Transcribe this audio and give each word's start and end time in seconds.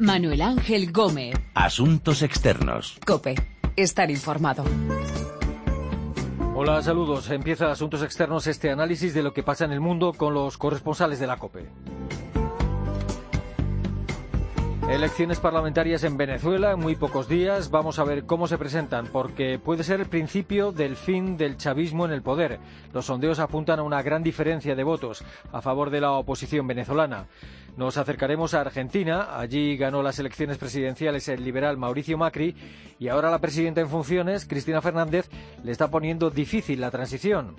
Manuel 0.00 0.40
Ángel 0.40 0.92
Gómez. 0.92 1.34
Asuntos 1.52 2.22
externos. 2.22 2.98
Cope. 3.06 3.34
Estar 3.76 4.10
informado. 4.10 4.64
Hola, 6.54 6.80
saludos. 6.80 7.28
Empieza 7.28 7.70
Asuntos 7.70 8.02
Externos 8.02 8.46
este 8.46 8.70
análisis 8.70 9.12
de 9.12 9.22
lo 9.22 9.34
que 9.34 9.42
pasa 9.42 9.66
en 9.66 9.72
el 9.72 9.80
mundo 9.80 10.14
con 10.14 10.32
los 10.32 10.56
corresponsales 10.56 11.18
de 11.20 11.26
la 11.26 11.36
COPE. 11.36 11.68
Elecciones 14.90 15.38
parlamentarias 15.38 16.02
en 16.02 16.16
Venezuela 16.16 16.72
en 16.72 16.80
muy 16.80 16.96
pocos 16.96 17.28
días. 17.28 17.70
Vamos 17.70 18.00
a 18.00 18.04
ver 18.04 18.24
cómo 18.24 18.48
se 18.48 18.58
presentan, 18.58 19.06
porque 19.06 19.60
puede 19.60 19.84
ser 19.84 20.00
el 20.00 20.06
principio 20.06 20.72
del 20.72 20.96
fin 20.96 21.36
del 21.36 21.56
chavismo 21.58 22.06
en 22.06 22.10
el 22.10 22.22
poder. 22.22 22.58
Los 22.92 23.06
sondeos 23.06 23.38
apuntan 23.38 23.78
a 23.78 23.84
una 23.84 24.02
gran 24.02 24.24
diferencia 24.24 24.74
de 24.74 24.82
votos 24.82 25.22
a 25.52 25.60
favor 25.60 25.90
de 25.90 26.00
la 26.00 26.10
oposición 26.12 26.66
venezolana. 26.66 27.26
Nos 27.76 27.96
acercaremos 27.96 28.54
a 28.54 28.60
Argentina. 28.60 29.38
Allí 29.38 29.76
ganó 29.76 30.02
las 30.02 30.18
elecciones 30.18 30.58
presidenciales 30.58 31.28
el 31.28 31.44
liberal 31.44 31.76
Mauricio 31.76 32.18
Macri 32.18 32.54
y 32.98 33.08
ahora 33.08 33.30
la 33.30 33.38
presidenta 33.38 33.80
en 33.80 33.88
funciones, 33.88 34.44
Cristina 34.44 34.82
Fernández, 34.82 35.30
le 35.64 35.72
está 35.72 35.90
poniendo 35.90 36.30
difícil 36.30 36.80
la 36.80 36.90
transición. 36.90 37.56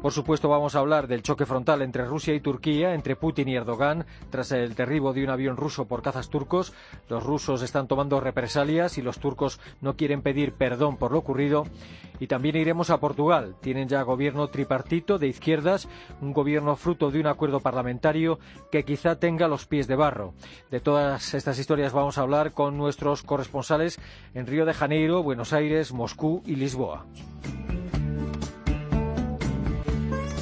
Por 0.00 0.12
supuesto, 0.12 0.50
vamos 0.50 0.74
a 0.74 0.80
hablar 0.80 1.08
del 1.08 1.22
choque 1.22 1.46
frontal 1.46 1.80
entre 1.80 2.04
Rusia 2.04 2.34
y 2.34 2.40
Turquía, 2.40 2.92
entre 2.92 3.16
Putin 3.16 3.48
y 3.48 3.56
Erdogan, 3.56 4.04
tras 4.28 4.52
el 4.52 4.74
derribo 4.74 5.14
de 5.14 5.24
un 5.24 5.30
avión 5.30 5.56
ruso 5.56 5.86
por 5.86 6.02
cazas 6.02 6.28
turcos. 6.28 6.74
Los 7.08 7.24
rusos 7.24 7.62
están 7.62 7.88
tomando 7.88 8.20
represalias 8.20 8.98
y 8.98 9.02
los 9.02 9.18
turcos 9.18 9.60
no 9.80 9.96
quieren 9.96 10.20
pedir 10.20 10.52
perdón 10.52 10.98
por 10.98 11.12
lo 11.12 11.18
ocurrido. 11.18 11.64
Y 12.20 12.26
también 12.26 12.56
iremos 12.56 12.90
a 12.90 13.00
Portugal. 13.00 13.56
Tienen 13.62 13.88
ya 13.88 14.02
gobierno 14.02 14.48
tripartito 14.48 15.18
de 15.18 15.28
izquierdas, 15.28 15.88
un 16.20 16.34
gobierno 16.34 16.76
fruto 16.76 17.10
de 17.10 17.20
un 17.20 17.26
acuerdo 17.26 17.60
parlamentario 17.60 18.38
que 18.70 18.84
quizá 18.84 19.18
tenga 19.18 19.48
los 19.48 19.53
pies 19.66 19.86
de 19.86 19.96
barro. 19.96 20.34
De 20.70 20.80
todas 20.80 21.34
estas 21.34 21.58
historias 21.58 21.92
vamos 21.92 22.18
a 22.18 22.22
hablar 22.22 22.52
con 22.52 22.76
nuestros 22.76 23.22
corresponsales 23.22 23.98
en 24.34 24.46
Río 24.46 24.66
de 24.66 24.74
Janeiro, 24.74 25.22
Buenos 25.22 25.52
Aires, 25.52 25.92
Moscú 25.92 26.42
y 26.44 26.56
Lisboa. 26.56 27.06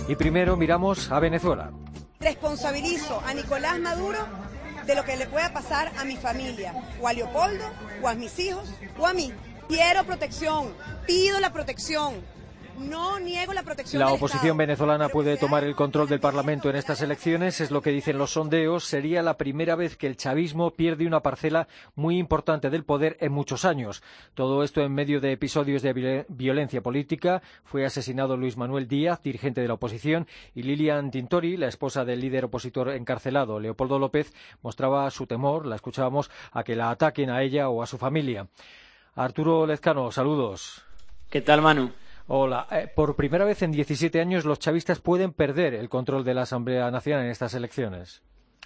Y 0.09 0.17
primero 0.17 0.57
miramos 0.57 1.11
a 1.11 1.21
Venezuela. 1.21 1.71
Responsabilizo 2.21 3.21
a 3.27 3.35
Nicolás 3.35 3.79
Maduro 3.79 4.19
de 4.87 4.95
lo 4.95 5.05
que 5.05 5.17
le 5.17 5.27
pueda 5.27 5.53
pasar 5.53 5.93
a 5.99 6.05
mi 6.05 6.17
familia, 6.17 6.75
o 7.01 7.09
a 7.09 7.13
Leopoldo, 7.13 7.65
o 8.03 8.09
a 8.09 8.15
mis 8.15 8.39
hijos, 8.39 8.69
o 8.99 9.07
a 9.07 9.13
mí. 9.13 9.33
Quiero 9.69 10.05
protección, 10.05 10.75
pido 11.07 11.39
la 11.41 11.53
protección, 11.53 12.15
no 12.79 13.19
niego 13.19 13.53
la 13.53 13.63
protección. 13.63 14.01
La 14.01 14.07
del 14.07 14.17
oposición 14.17 14.43
Estado. 14.45 14.57
venezolana 14.57 15.09
puede 15.09 15.37
tomar 15.37 15.65
el 15.65 15.75
control 15.75 16.09
del 16.09 16.21
Parlamento 16.21 16.71
en 16.71 16.77
estas 16.77 17.01
elecciones, 17.03 17.61
es 17.61 17.71
lo 17.71 17.81
que 17.83 17.91
dicen 17.91 18.19
los 18.19 18.33
sondeos. 18.33 18.85
Sería 18.85 19.23
la 19.23 19.37
primera 19.37 19.77
vez 19.77 19.97
que 19.97 20.07
el 20.07 20.17
chavismo 20.17 20.71
pierde 20.71 21.07
una 21.07 21.21
parcela 21.21 21.69
muy 21.95 22.19
importante 22.19 22.71
del 22.71 22.85
poder 22.85 23.17
en 23.21 23.33
muchos 23.33 23.65
años. 23.65 24.03
Todo 24.35 24.63
esto 24.65 24.81
en 24.83 24.93
medio 24.93 25.21
de 25.21 25.33
episodios 25.33 25.83
de 25.83 25.95
viol- 25.95 26.27
violencia 26.29 26.83
política. 26.83 27.43
Fue 27.65 27.85
asesinado 27.85 28.37
Luis 28.37 28.57
Manuel 28.57 28.89
Díaz, 28.89 29.23
dirigente 29.23 29.61
de 29.61 29.69
la 29.69 29.75
oposición, 29.75 30.27
y 30.55 30.63
Lilian 30.63 31.11
Tintori, 31.11 31.57
la 31.57 31.69
esposa 31.69 32.05
del 32.05 32.21
líder 32.21 32.47
opositor 32.47 32.91
encarcelado, 32.91 33.61
Leopoldo 33.61 33.99
López, 33.99 34.33
mostraba 34.63 35.11
su 35.11 35.27
temor, 35.27 35.67
la 35.67 35.77
escuchábamos, 35.77 36.31
a 36.53 36.65
que 36.65 36.77
la 36.77 36.91
ataquen 36.91 37.31
a 37.31 37.43
ella 37.43 37.69
o 37.69 37.83
a 37.83 37.87
su 37.87 37.99
familia. 37.99 38.49
Arturo 39.15 39.67
Lezcano, 39.67 40.11
saludos. 40.11 40.85
¿Qué 41.31 41.41
tal, 41.43 41.63
Manu? 41.63 41.91
Hola. 42.27 42.69
Eh, 42.71 42.89
por 42.95 43.17
primera 43.17 43.45
vez 43.45 43.63
en 43.63 43.73
17 43.73 44.21
años 44.21 44.45
los 44.45 44.59
chavistas 44.59 45.01
pueden 45.01 45.33
perder 45.33 45.75
el 45.75 45.89
control 45.89 46.25
de 46.25 46.35
la 46.35 46.43
Asamblea 46.43 46.91
Nacional 46.91 47.25
en 47.25 47.31
estas 47.31 47.55
elecciones. 47.55 48.23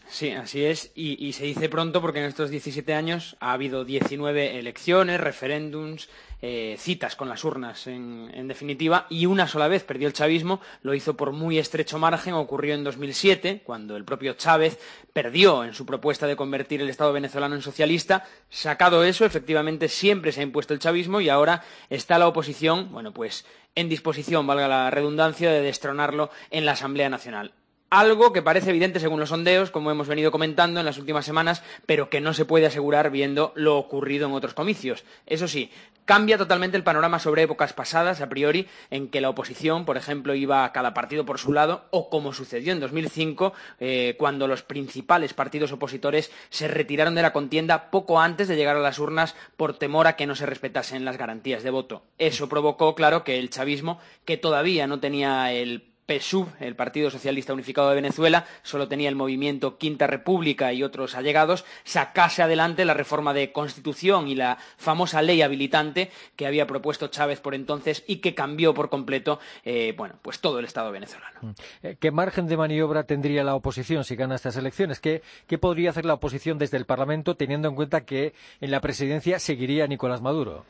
Sí, 0.08 0.30
así 0.30 0.64
es, 0.64 0.92
y, 0.94 1.32
se 1.32 1.44
dice 1.44 1.68
pronto 1.68 2.00
porque 2.00 2.20
en 2.20 2.26
estos 2.26 2.48
17 2.48 2.94
años 2.94 3.36
ha 3.40 3.52
habido 3.52 3.84
19 3.84 4.58
elecciones, 4.58 5.20
referéndums, 5.20 6.08
eh, 6.40 6.76
citas 6.78 7.16
con 7.16 7.28
las 7.28 7.42
urnas, 7.44 7.88
en, 7.88 8.30
en 8.32 8.46
definitiva, 8.46 9.06
y 9.10 9.26
una 9.26 9.48
sola 9.48 9.66
vez 9.66 9.82
perdió 9.82 10.06
el 10.06 10.14
chavismo, 10.14 10.60
lo 10.82 10.94
hizo 10.94 11.16
por 11.16 11.32
muy 11.32 11.58
estrecho 11.58 11.98
margen, 11.98 12.34
ocurrió 12.34 12.74
en 12.74 12.84
2007, 12.84 13.62
cuando 13.64 13.96
el 13.96 14.04
propio 14.04 14.34
Chávez 14.34 14.78
perdió 15.12 15.64
en 15.64 15.74
su 15.74 15.84
propuesta 15.84 16.28
de 16.28 16.36
convertir 16.36 16.80
el 16.80 16.88
Estado 16.88 17.12
venezolano 17.12 17.56
en 17.56 17.62
socialista. 17.62 18.24
Sacado 18.48 19.02
eso, 19.02 19.24
efectivamente 19.24 19.88
siempre 19.88 20.30
se 20.30 20.40
ha 20.40 20.44
impuesto 20.44 20.72
el 20.72 20.80
chavismo 20.80 21.20
y 21.20 21.28
ahora 21.28 21.64
está 21.90 22.18
la 22.18 22.28
oposición, 22.28 22.92
bueno, 22.92 23.12
pues 23.12 23.44
en 23.74 23.88
disposición, 23.88 24.46
valga 24.46 24.68
la 24.68 24.90
redundancia, 24.90 25.50
de 25.50 25.62
destronarlo 25.62 26.30
en 26.50 26.64
la 26.64 26.72
Asamblea 26.72 27.10
Nacional. 27.10 27.52
Algo 27.88 28.32
que 28.32 28.42
parece 28.42 28.70
evidente 28.70 28.98
según 28.98 29.20
los 29.20 29.28
sondeos, 29.28 29.70
como 29.70 29.92
hemos 29.92 30.08
venido 30.08 30.32
comentando 30.32 30.80
en 30.80 30.86
las 30.86 30.98
últimas 30.98 31.24
semanas, 31.24 31.62
pero 31.86 32.10
que 32.10 32.20
no 32.20 32.34
se 32.34 32.44
puede 32.44 32.66
asegurar 32.66 33.10
viendo 33.10 33.52
lo 33.54 33.78
ocurrido 33.78 34.26
en 34.26 34.32
otros 34.32 34.54
comicios. 34.54 35.04
Eso 35.24 35.46
sí, 35.46 35.70
cambia 36.04 36.36
totalmente 36.36 36.76
el 36.76 36.82
panorama 36.82 37.20
sobre 37.20 37.42
épocas 37.42 37.72
pasadas, 37.74 38.20
a 38.20 38.28
priori, 38.28 38.66
en 38.90 39.08
que 39.08 39.20
la 39.20 39.28
oposición, 39.28 39.84
por 39.84 39.96
ejemplo, 39.96 40.34
iba 40.34 40.64
a 40.64 40.72
cada 40.72 40.94
partido 40.94 41.24
por 41.24 41.38
su 41.38 41.52
lado, 41.52 41.84
o 41.92 42.10
como 42.10 42.32
sucedió 42.32 42.72
en 42.72 42.80
2005, 42.80 43.52
eh, 43.78 44.16
cuando 44.18 44.48
los 44.48 44.64
principales 44.64 45.32
partidos 45.32 45.70
opositores 45.70 46.32
se 46.50 46.66
retiraron 46.66 47.14
de 47.14 47.22
la 47.22 47.32
contienda 47.32 47.92
poco 47.92 48.18
antes 48.18 48.48
de 48.48 48.56
llegar 48.56 48.76
a 48.76 48.80
las 48.80 48.98
urnas 48.98 49.36
por 49.56 49.78
temor 49.78 50.08
a 50.08 50.16
que 50.16 50.26
no 50.26 50.34
se 50.34 50.46
respetasen 50.46 51.04
las 51.04 51.18
garantías 51.18 51.62
de 51.62 51.70
voto. 51.70 52.02
Eso 52.18 52.48
provocó, 52.48 52.96
claro, 52.96 53.22
que 53.22 53.38
el 53.38 53.48
chavismo, 53.48 54.00
que 54.24 54.36
todavía 54.36 54.88
no 54.88 54.98
tenía 54.98 55.52
el 55.52 55.95
PSUV, 56.06 56.48
el 56.60 56.76
Partido 56.76 57.10
Socialista 57.10 57.52
Unificado 57.52 57.88
de 57.88 57.96
Venezuela, 57.96 58.46
solo 58.62 58.88
tenía 58.88 59.08
el 59.08 59.16
movimiento 59.16 59.78
Quinta 59.78 60.06
República 60.06 60.72
y 60.72 60.82
otros 60.82 61.14
allegados, 61.14 61.64
sacase 61.84 62.42
adelante 62.42 62.84
la 62.84 62.94
reforma 62.94 63.34
de 63.34 63.52
Constitución 63.52 64.28
y 64.28 64.34
la 64.34 64.58
famosa 64.76 65.22
ley 65.22 65.42
habilitante 65.42 66.10
que 66.36 66.46
había 66.46 66.66
propuesto 66.66 67.08
Chávez 67.08 67.40
por 67.40 67.54
entonces 67.54 68.04
y 68.06 68.16
que 68.16 68.34
cambió 68.34 68.74
por 68.74 68.88
completo, 68.88 69.40
eh, 69.64 69.94
bueno, 69.96 70.14
pues 70.22 70.40
todo 70.40 70.58
el 70.58 70.64
Estado 70.64 70.92
venezolano. 70.92 71.54
Eh, 71.82 71.96
¿Qué 71.98 72.10
margen 72.10 72.46
de 72.46 72.56
maniobra 72.56 73.04
tendría 73.04 73.44
la 73.44 73.54
oposición 73.54 74.04
si 74.04 74.16
gana 74.16 74.36
estas 74.36 74.56
elecciones? 74.56 75.00
¿Qué, 75.00 75.22
¿Qué 75.46 75.58
podría 75.58 75.90
hacer 75.90 76.04
la 76.04 76.14
oposición 76.14 76.58
desde 76.58 76.76
el 76.76 76.86
Parlamento 76.86 77.36
teniendo 77.36 77.68
en 77.68 77.74
cuenta 77.74 78.04
que 78.04 78.34
en 78.60 78.70
la 78.70 78.80
presidencia 78.80 79.38
seguiría 79.38 79.86
Nicolás 79.86 80.22
Maduro? 80.22 80.64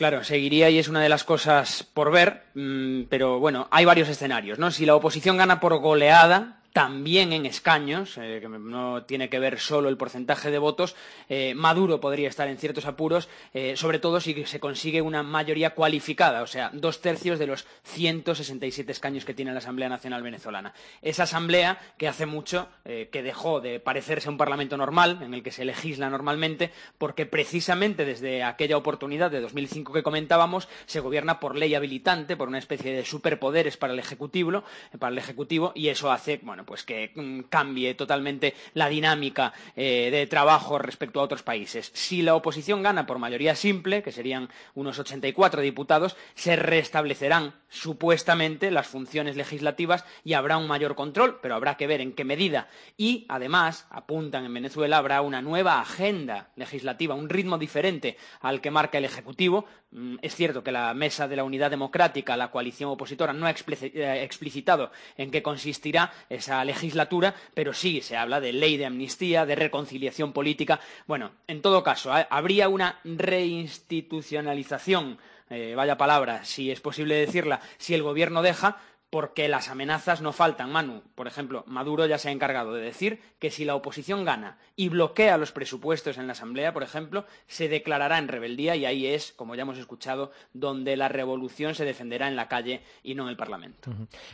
Claro, 0.00 0.24
seguiría 0.24 0.70
y 0.70 0.78
es 0.78 0.88
una 0.88 1.02
de 1.02 1.10
las 1.10 1.24
cosas 1.24 1.82
por 1.82 2.10
ver, 2.10 2.44
mm, 2.54 3.02
pero 3.10 3.38
bueno, 3.38 3.68
hay 3.70 3.84
varios 3.84 4.08
escenarios, 4.08 4.58
¿no? 4.58 4.70
Si 4.70 4.86
la 4.86 4.94
oposición 4.94 5.36
gana 5.36 5.60
por 5.60 5.76
goleada, 5.76 6.59
también 6.72 7.32
en 7.32 7.46
escaños, 7.46 8.16
eh, 8.18 8.38
que 8.40 8.48
no 8.48 9.02
tiene 9.04 9.28
que 9.28 9.38
ver 9.38 9.58
solo 9.58 9.88
el 9.88 9.96
porcentaje 9.96 10.50
de 10.50 10.58
votos, 10.58 10.94
eh, 11.28 11.54
Maduro 11.54 12.00
podría 12.00 12.28
estar 12.28 12.48
en 12.48 12.58
ciertos 12.58 12.86
apuros, 12.86 13.28
eh, 13.54 13.76
sobre 13.76 13.98
todo 13.98 14.20
si 14.20 14.44
se 14.44 14.60
consigue 14.60 15.02
una 15.02 15.22
mayoría 15.22 15.70
cualificada, 15.70 16.42
o 16.42 16.46
sea, 16.46 16.70
dos 16.72 17.00
tercios 17.00 17.38
de 17.38 17.46
los 17.46 17.66
167 17.84 18.92
escaños 18.92 19.24
que 19.24 19.34
tiene 19.34 19.52
la 19.52 19.58
Asamblea 19.58 19.88
Nacional 19.88 20.22
Venezolana. 20.22 20.72
Esa 21.02 21.24
Asamblea 21.24 21.78
que 21.98 22.08
hace 22.08 22.26
mucho 22.26 22.68
que 22.84 23.22
dejó 23.22 23.60
de 23.60 23.78
parecerse 23.78 24.28
a 24.28 24.32
un 24.32 24.38
Parlamento 24.38 24.76
normal, 24.76 25.20
en 25.22 25.34
el 25.34 25.42
que 25.42 25.52
se 25.52 25.64
legisla 25.64 26.10
normalmente, 26.10 26.72
porque 26.98 27.26
precisamente 27.26 28.04
desde 28.04 28.42
aquella 28.42 28.76
oportunidad 28.76 29.30
de 29.30 29.40
2005 29.40 29.92
que 29.92 30.02
comentábamos, 30.02 30.68
se 30.86 31.00
gobierna 31.00 31.40
por 31.40 31.56
ley 31.56 31.74
habilitante, 31.74 32.36
por 32.36 32.48
una 32.48 32.58
especie 32.58 32.92
de 32.92 33.04
superpoderes 33.04 33.76
para 33.76 33.92
el 33.92 33.98
Ejecutivo, 33.98 34.64
para 34.98 35.12
el 35.12 35.18
Ejecutivo 35.18 35.72
y 35.74 35.88
eso 35.88 36.10
hace, 36.10 36.40
bueno, 36.42 36.59
pues 36.64 36.84
que 36.84 37.12
mm, 37.14 37.40
cambie 37.48 37.94
totalmente 37.94 38.54
la 38.74 38.88
dinámica 38.88 39.52
eh, 39.76 40.10
de 40.10 40.26
trabajo 40.26 40.78
respecto 40.78 41.20
a 41.20 41.24
otros 41.24 41.42
países. 41.42 41.90
Si 41.94 42.22
la 42.22 42.34
oposición 42.34 42.82
gana 42.82 43.06
por 43.06 43.18
mayoría 43.18 43.54
simple, 43.54 44.02
que 44.02 44.12
serían 44.12 44.48
unos 44.74 44.98
84 44.98 45.60
diputados, 45.62 46.16
se 46.34 46.56
restablecerán 46.56 47.54
supuestamente 47.68 48.70
las 48.70 48.88
funciones 48.88 49.36
legislativas 49.36 50.04
y 50.24 50.34
habrá 50.34 50.56
un 50.56 50.66
mayor 50.66 50.94
control, 50.94 51.38
pero 51.40 51.54
habrá 51.54 51.76
que 51.76 51.86
ver 51.86 52.00
en 52.00 52.12
qué 52.12 52.24
medida. 52.24 52.68
Y, 52.96 53.26
además, 53.28 53.86
apuntan 53.90 54.44
en 54.44 54.54
Venezuela, 54.54 54.98
habrá 54.98 55.22
una 55.22 55.40
nueva 55.40 55.80
agenda 55.80 56.50
legislativa, 56.56 57.14
un 57.14 57.28
ritmo 57.28 57.58
diferente 57.58 58.16
al 58.40 58.60
que 58.60 58.70
marca 58.70 58.98
el 58.98 59.04
Ejecutivo. 59.04 59.66
Mm, 59.92 60.16
Es 60.22 60.34
cierto 60.34 60.62
que 60.62 60.72
la 60.72 60.92
Mesa 60.94 61.28
de 61.28 61.36
la 61.36 61.44
Unidad 61.44 61.70
Democrática, 61.70 62.36
la 62.36 62.50
coalición 62.50 62.90
opositora, 62.90 63.32
no 63.32 63.46
ha 63.46 63.50
eh, 63.50 64.22
explicitado 64.22 64.90
en 65.16 65.30
qué 65.30 65.42
consistirá 65.42 66.12
esa 66.28 66.49
legislatura, 66.64 67.34
pero 67.54 67.72
sí 67.72 68.00
se 68.02 68.16
habla 68.16 68.40
de 68.40 68.52
ley 68.52 68.76
de 68.76 68.86
amnistía, 68.86 69.46
de 69.46 69.54
reconciliación 69.54 70.32
política. 70.32 70.80
Bueno, 71.06 71.30
en 71.46 71.62
todo 71.62 71.82
caso, 71.82 72.12
ha- 72.12 72.26
habría 72.30 72.68
una 72.68 72.98
reinstitucionalización, 73.04 75.18
eh, 75.48 75.74
vaya 75.76 75.96
palabra, 75.96 76.44
si 76.44 76.70
es 76.70 76.80
posible 76.80 77.14
decirla, 77.14 77.60
si 77.78 77.94
el 77.94 78.02
gobierno 78.02 78.42
deja, 78.42 78.78
porque 79.10 79.48
las 79.48 79.68
amenazas 79.68 80.22
no 80.22 80.32
faltan, 80.32 80.70
Manu. 80.70 81.02
Por 81.16 81.26
ejemplo, 81.26 81.64
Maduro 81.66 82.06
ya 82.06 82.16
se 82.16 82.28
ha 82.28 82.32
encargado 82.32 82.72
de 82.72 82.82
decir 82.82 83.20
que 83.40 83.50
si 83.50 83.64
la 83.64 83.74
oposición 83.74 84.24
gana 84.24 84.58
y 84.76 84.88
bloquea 84.88 85.36
los 85.36 85.50
presupuestos 85.50 86.16
en 86.16 86.28
la 86.28 86.32
Asamblea, 86.32 86.72
por 86.72 86.84
ejemplo, 86.84 87.24
se 87.48 87.68
declarará 87.68 88.18
en 88.18 88.28
rebeldía 88.28 88.76
y 88.76 88.86
ahí 88.86 89.06
es, 89.06 89.32
como 89.32 89.56
ya 89.56 89.62
hemos 89.62 89.78
escuchado, 89.78 90.30
donde 90.52 90.96
la 90.96 91.08
revolución 91.08 91.74
se 91.74 91.84
defenderá 91.84 92.28
en 92.28 92.36
la 92.36 92.46
calle 92.46 92.82
y 93.02 93.16
no 93.16 93.24
en 93.24 93.30
el 93.30 93.36
Parlamento. 93.36 93.90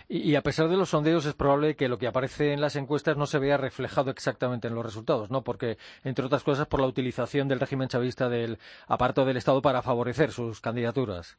y, 0.09 0.35
a 0.35 0.43
pesar 0.43 0.69
de 0.69 0.77
los 0.77 0.91
sondeos, 0.91 1.25
es 1.25 1.35
probable 1.35 1.75
que 1.75 1.89
lo 1.89 1.99
que 1.99 2.07
aparece 2.07 2.53
en 2.53 2.61
las 2.61 2.77
encuestas 2.77 3.17
no 3.17 3.27
se 3.27 3.39
vea 3.39 3.57
reflejado 3.57 4.11
exactamente 4.11 4.69
en 4.69 4.75
los 4.75 4.85
resultados, 4.85 5.31
¿no? 5.31 5.43
Porque, 5.43 5.79
entre 6.05 6.27
otras 6.27 6.43
cosas, 6.43 6.67
por 6.67 6.81
la 6.81 6.87
utilización 6.87 7.49
del 7.49 7.61
régimen 7.61 7.89
chavista 7.89 8.29
del 8.29 8.59
aparato 8.87 9.25
del 9.25 9.39
Estado 9.39 9.63
para 9.63 9.81
favorecer 9.81 10.33
sus 10.33 10.61
candidaturas. 10.61 11.39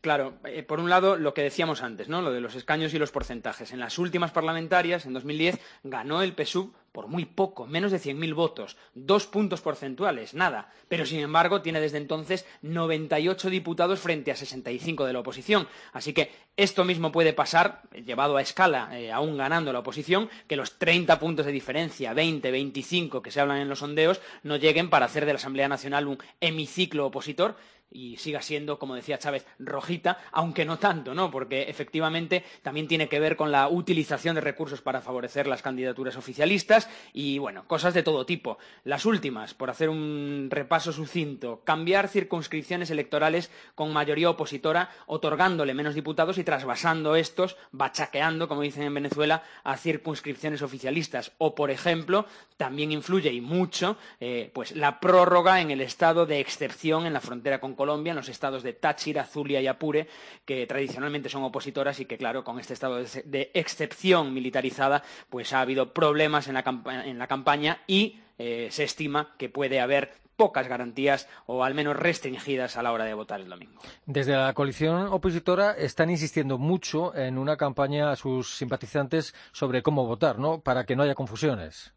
Claro, 0.00 0.34
eh, 0.44 0.62
por 0.62 0.80
un 0.80 0.90
lado, 0.90 1.16
lo 1.16 1.34
que 1.34 1.42
decíamos 1.42 1.82
antes, 1.82 2.08
¿no? 2.08 2.22
Lo 2.22 2.32
de 2.32 2.40
los 2.40 2.54
escaños 2.54 2.94
y 2.94 2.98
los 2.98 3.10
porcentajes. 3.10 3.72
En 3.72 3.80
las 3.80 3.98
últimas 3.98 4.30
parlamentarias, 4.30 5.06
en 5.06 5.12
2010, 5.12 5.58
ganó 5.82 6.22
el 6.22 6.34
PSUV 6.34 6.72
por 6.92 7.06
muy 7.06 7.24
poco, 7.24 7.66
menos 7.66 7.92
de 7.92 8.00
100.000 8.00 8.34
votos, 8.34 8.76
dos 8.94 9.26
puntos 9.26 9.60
porcentuales, 9.60 10.34
nada. 10.34 10.72
Pero, 10.88 11.06
sin 11.06 11.20
embargo, 11.20 11.62
tiene 11.62 11.80
desde 11.80 11.98
entonces 11.98 12.46
98 12.62 13.48
diputados 13.48 14.00
frente 14.00 14.32
a 14.32 14.36
65 14.36 15.06
de 15.06 15.12
la 15.12 15.20
oposición. 15.20 15.68
Así 15.92 16.12
que 16.12 16.32
esto 16.56 16.84
mismo 16.84 17.12
puede 17.12 17.32
pasar, 17.32 17.82
llevado 18.04 18.36
a 18.36 18.42
escala, 18.42 18.98
eh, 18.98 19.12
aún 19.12 19.36
ganando 19.36 19.72
la 19.72 19.80
oposición, 19.80 20.28
que 20.48 20.56
los 20.56 20.78
30 20.78 21.18
puntos 21.20 21.46
de 21.46 21.52
diferencia, 21.52 22.12
20, 22.12 22.50
25 22.50 23.22
que 23.22 23.30
se 23.30 23.40
hablan 23.40 23.58
en 23.58 23.68
los 23.68 23.78
sondeos, 23.78 24.20
no 24.42 24.56
lleguen 24.56 24.90
para 24.90 25.06
hacer 25.06 25.26
de 25.26 25.32
la 25.32 25.38
Asamblea 25.38 25.68
Nacional 25.68 26.08
un 26.08 26.18
hemiciclo 26.40 27.06
opositor 27.06 27.56
y 27.90 28.16
siga 28.16 28.42
siendo, 28.42 28.78
como 28.78 28.94
decía 28.94 29.18
Chávez, 29.18 29.46
rojita, 29.58 30.18
aunque 30.32 30.64
no 30.64 30.78
tanto, 30.78 31.14
¿no? 31.14 31.30
Porque 31.30 31.62
efectivamente 31.62 32.44
también 32.62 32.88
tiene 32.88 33.08
que 33.08 33.20
ver 33.20 33.36
con 33.36 33.50
la 33.50 33.68
utilización 33.68 34.34
de 34.34 34.40
recursos 34.40 34.80
para 34.80 35.00
favorecer 35.00 35.46
las 35.46 35.62
candidaturas 35.62 36.16
oficialistas 36.16 36.88
y, 37.12 37.38
bueno, 37.38 37.64
cosas 37.66 37.94
de 37.94 38.02
todo 38.02 38.26
tipo. 38.26 38.58
Las 38.84 39.04
últimas, 39.04 39.54
por 39.54 39.70
hacer 39.70 39.88
un 39.88 40.48
repaso 40.50 40.92
sucinto, 40.92 41.62
cambiar 41.64 42.08
circunscripciones 42.08 42.90
electorales 42.90 43.50
con 43.74 43.92
mayoría 43.92 44.30
opositora, 44.30 44.90
otorgándole 45.06 45.74
menos 45.74 45.94
diputados 45.94 46.38
y 46.38 46.44
trasvasando 46.44 47.16
estos, 47.16 47.56
bachaqueando, 47.72 48.48
como 48.48 48.62
dicen 48.62 48.84
en 48.84 48.94
Venezuela, 48.94 49.42
a 49.64 49.76
circunscripciones 49.76 50.62
oficialistas. 50.62 51.32
O, 51.38 51.54
por 51.54 51.70
ejemplo, 51.70 52.26
también 52.56 52.92
influye 52.92 53.32
y 53.32 53.40
mucho, 53.40 53.96
eh, 54.20 54.50
pues 54.54 54.76
la 54.76 55.00
prórroga 55.00 55.60
en 55.60 55.70
el 55.70 55.80
estado 55.80 56.26
de 56.26 56.40
excepción 56.40 57.06
en 57.06 57.12
la 57.12 57.20
frontera 57.20 57.60
con 57.60 57.74
Colombia, 57.80 58.10
en 58.10 58.16
los 58.16 58.28
estados 58.28 58.62
de 58.62 58.74
Táchira, 58.74 59.24
Zulia 59.24 59.58
y 59.62 59.66
Apure, 59.66 60.06
que 60.44 60.66
tradicionalmente 60.66 61.30
son 61.30 61.44
opositoras 61.44 61.98
y 61.98 62.04
que, 62.04 62.18
claro, 62.18 62.44
con 62.44 62.60
este 62.60 62.74
estado 62.74 62.98
de 62.98 63.50
excepción 63.54 64.34
militarizada, 64.34 65.02
pues 65.30 65.54
ha 65.54 65.62
habido 65.62 65.94
problemas 65.94 66.46
en 66.46 66.52
la, 66.52 67.26
campaña 67.26 67.78
y 67.86 68.20
eh, 68.36 68.68
se 68.70 68.84
estima 68.84 69.34
que 69.38 69.48
puede 69.48 69.80
haber 69.80 70.10
pocas 70.36 70.68
garantías 70.68 71.26
o 71.46 71.64
al 71.64 71.74
menos 71.74 71.96
restringidas 71.96 72.76
a 72.76 72.82
la 72.82 72.92
hora 72.92 73.06
de 73.06 73.14
votar 73.14 73.40
el 73.40 73.48
domingo. 73.48 73.80
Desde 74.04 74.36
la 74.36 74.52
coalición 74.52 75.06
opositora 75.06 75.72
están 75.72 76.10
insistiendo 76.10 76.58
mucho 76.58 77.16
en 77.16 77.38
una 77.38 77.56
campaña 77.56 78.10
a 78.10 78.16
sus 78.16 78.58
simpatizantes 78.58 79.34
sobre 79.52 79.82
cómo 79.82 80.04
votar, 80.04 80.38
¿no? 80.38 80.60
Para 80.60 80.84
que 80.84 80.96
no 80.96 81.02
haya 81.02 81.14
confusiones. 81.14 81.94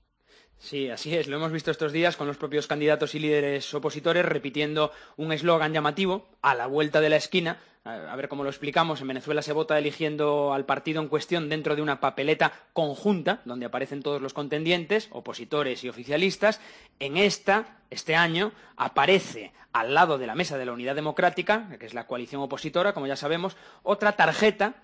Sí, 0.57 0.89
así 0.89 1.15
es. 1.15 1.27
Lo 1.27 1.35
hemos 1.35 1.51
visto 1.51 1.71
estos 1.71 1.91
días 1.91 2.15
con 2.15 2.27
los 2.27 2.37
propios 2.37 2.67
candidatos 2.67 3.15
y 3.15 3.19
líderes 3.19 3.73
opositores 3.73 4.25
repitiendo 4.25 4.91
un 5.17 5.33
eslogan 5.33 5.73
llamativo 5.73 6.25
a 6.41 6.55
la 6.55 6.67
vuelta 6.67 7.01
de 7.01 7.09
la 7.09 7.17
esquina. 7.17 7.59
A 7.83 8.15
ver 8.15 8.29
cómo 8.29 8.43
lo 8.43 8.49
explicamos. 8.49 9.01
En 9.01 9.09
Venezuela 9.09 9.41
se 9.41 9.51
vota 9.51 9.77
eligiendo 9.77 10.53
al 10.53 10.65
partido 10.65 11.01
en 11.01 11.09
cuestión 11.09 11.49
dentro 11.49 11.75
de 11.75 11.81
una 11.81 11.99
papeleta 11.99 12.53
conjunta, 12.71 13.41
donde 13.43 13.65
aparecen 13.65 14.01
todos 14.01 14.21
los 14.21 14.33
contendientes, 14.33 15.09
opositores 15.11 15.83
y 15.83 15.89
oficialistas. 15.89 16.61
En 16.99 17.17
esta, 17.17 17.79
este 17.89 18.15
año, 18.15 18.53
aparece 18.77 19.51
al 19.73 19.93
lado 19.93 20.17
de 20.17 20.27
la 20.27 20.35
mesa 20.35 20.57
de 20.57 20.65
la 20.65 20.71
Unidad 20.71 20.95
Democrática, 20.95 21.67
que 21.77 21.85
es 21.85 21.93
la 21.93 22.07
coalición 22.07 22.41
opositora, 22.41 22.93
como 22.93 23.07
ya 23.07 23.17
sabemos, 23.17 23.57
otra 23.83 24.13
tarjeta 24.13 24.75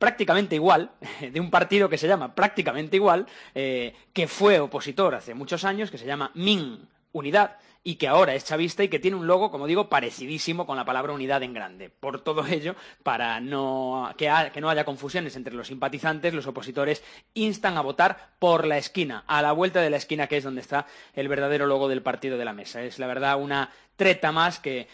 prácticamente 0.00 0.56
igual, 0.56 0.90
de 1.20 1.38
un 1.38 1.50
partido 1.50 1.88
que 1.88 1.98
se 1.98 2.08
llama 2.08 2.34
prácticamente 2.34 2.96
igual, 2.96 3.26
eh, 3.54 3.94
que 4.12 4.26
fue 4.26 4.58
opositor 4.58 5.14
hace 5.14 5.34
muchos 5.34 5.64
años, 5.64 5.92
que 5.92 5.98
se 5.98 6.06
llama 6.06 6.32
Min 6.34 6.88
Unidad, 7.12 7.58
y 7.82 7.94
que 7.94 8.08
ahora 8.08 8.34
es 8.34 8.44
chavista 8.44 8.84
y 8.84 8.88
que 8.88 8.98
tiene 8.98 9.16
un 9.16 9.26
logo, 9.26 9.50
como 9.50 9.66
digo, 9.66 9.88
parecidísimo 9.88 10.66
con 10.66 10.76
la 10.76 10.84
palabra 10.84 11.12
unidad 11.12 11.42
en 11.42 11.54
grande. 11.54 11.88
Por 11.88 12.20
todo 12.20 12.46
ello, 12.46 12.74
para 13.02 13.40
no, 13.40 14.12
que, 14.18 14.30
que, 14.52 14.60
no 14.60 14.68
haya 14.68 14.84
confusiones 14.84 15.34
entre 15.36 15.54
los 15.54 15.68
simpatizantes, 15.68 16.34
los 16.34 16.46
opositores 16.46 17.02
instan 17.32 17.78
a 17.78 17.80
votar 17.80 18.32
por 18.38 18.66
la 18.66 18.76
esquina, 18.76 19.24
a 19.26 19.40
la 19.40 19.52
vuelta 19.52 19.80
de 19.80 19.90
la 19.90 19.96
esquina 19.96 20.26
que 20.26 20.36
es 20.36 20.44
donde 20.44 20.60
está 20.60 20.86
el 21.14 21.28
verdadero 21.28 21.66
logo 21.66 21.88
del 21.88 22.02
partido 22.02 22.36
de 22.36 22.44
la 22.44 22.52
mesa. 22.52 22.82
Es 22.82 22.98
la 22.98 23.06
verdad 23.06 23.40
una 23.40 23.70
treta 24.00 24.32
más 24.32 24.58
que, 24.58 24.88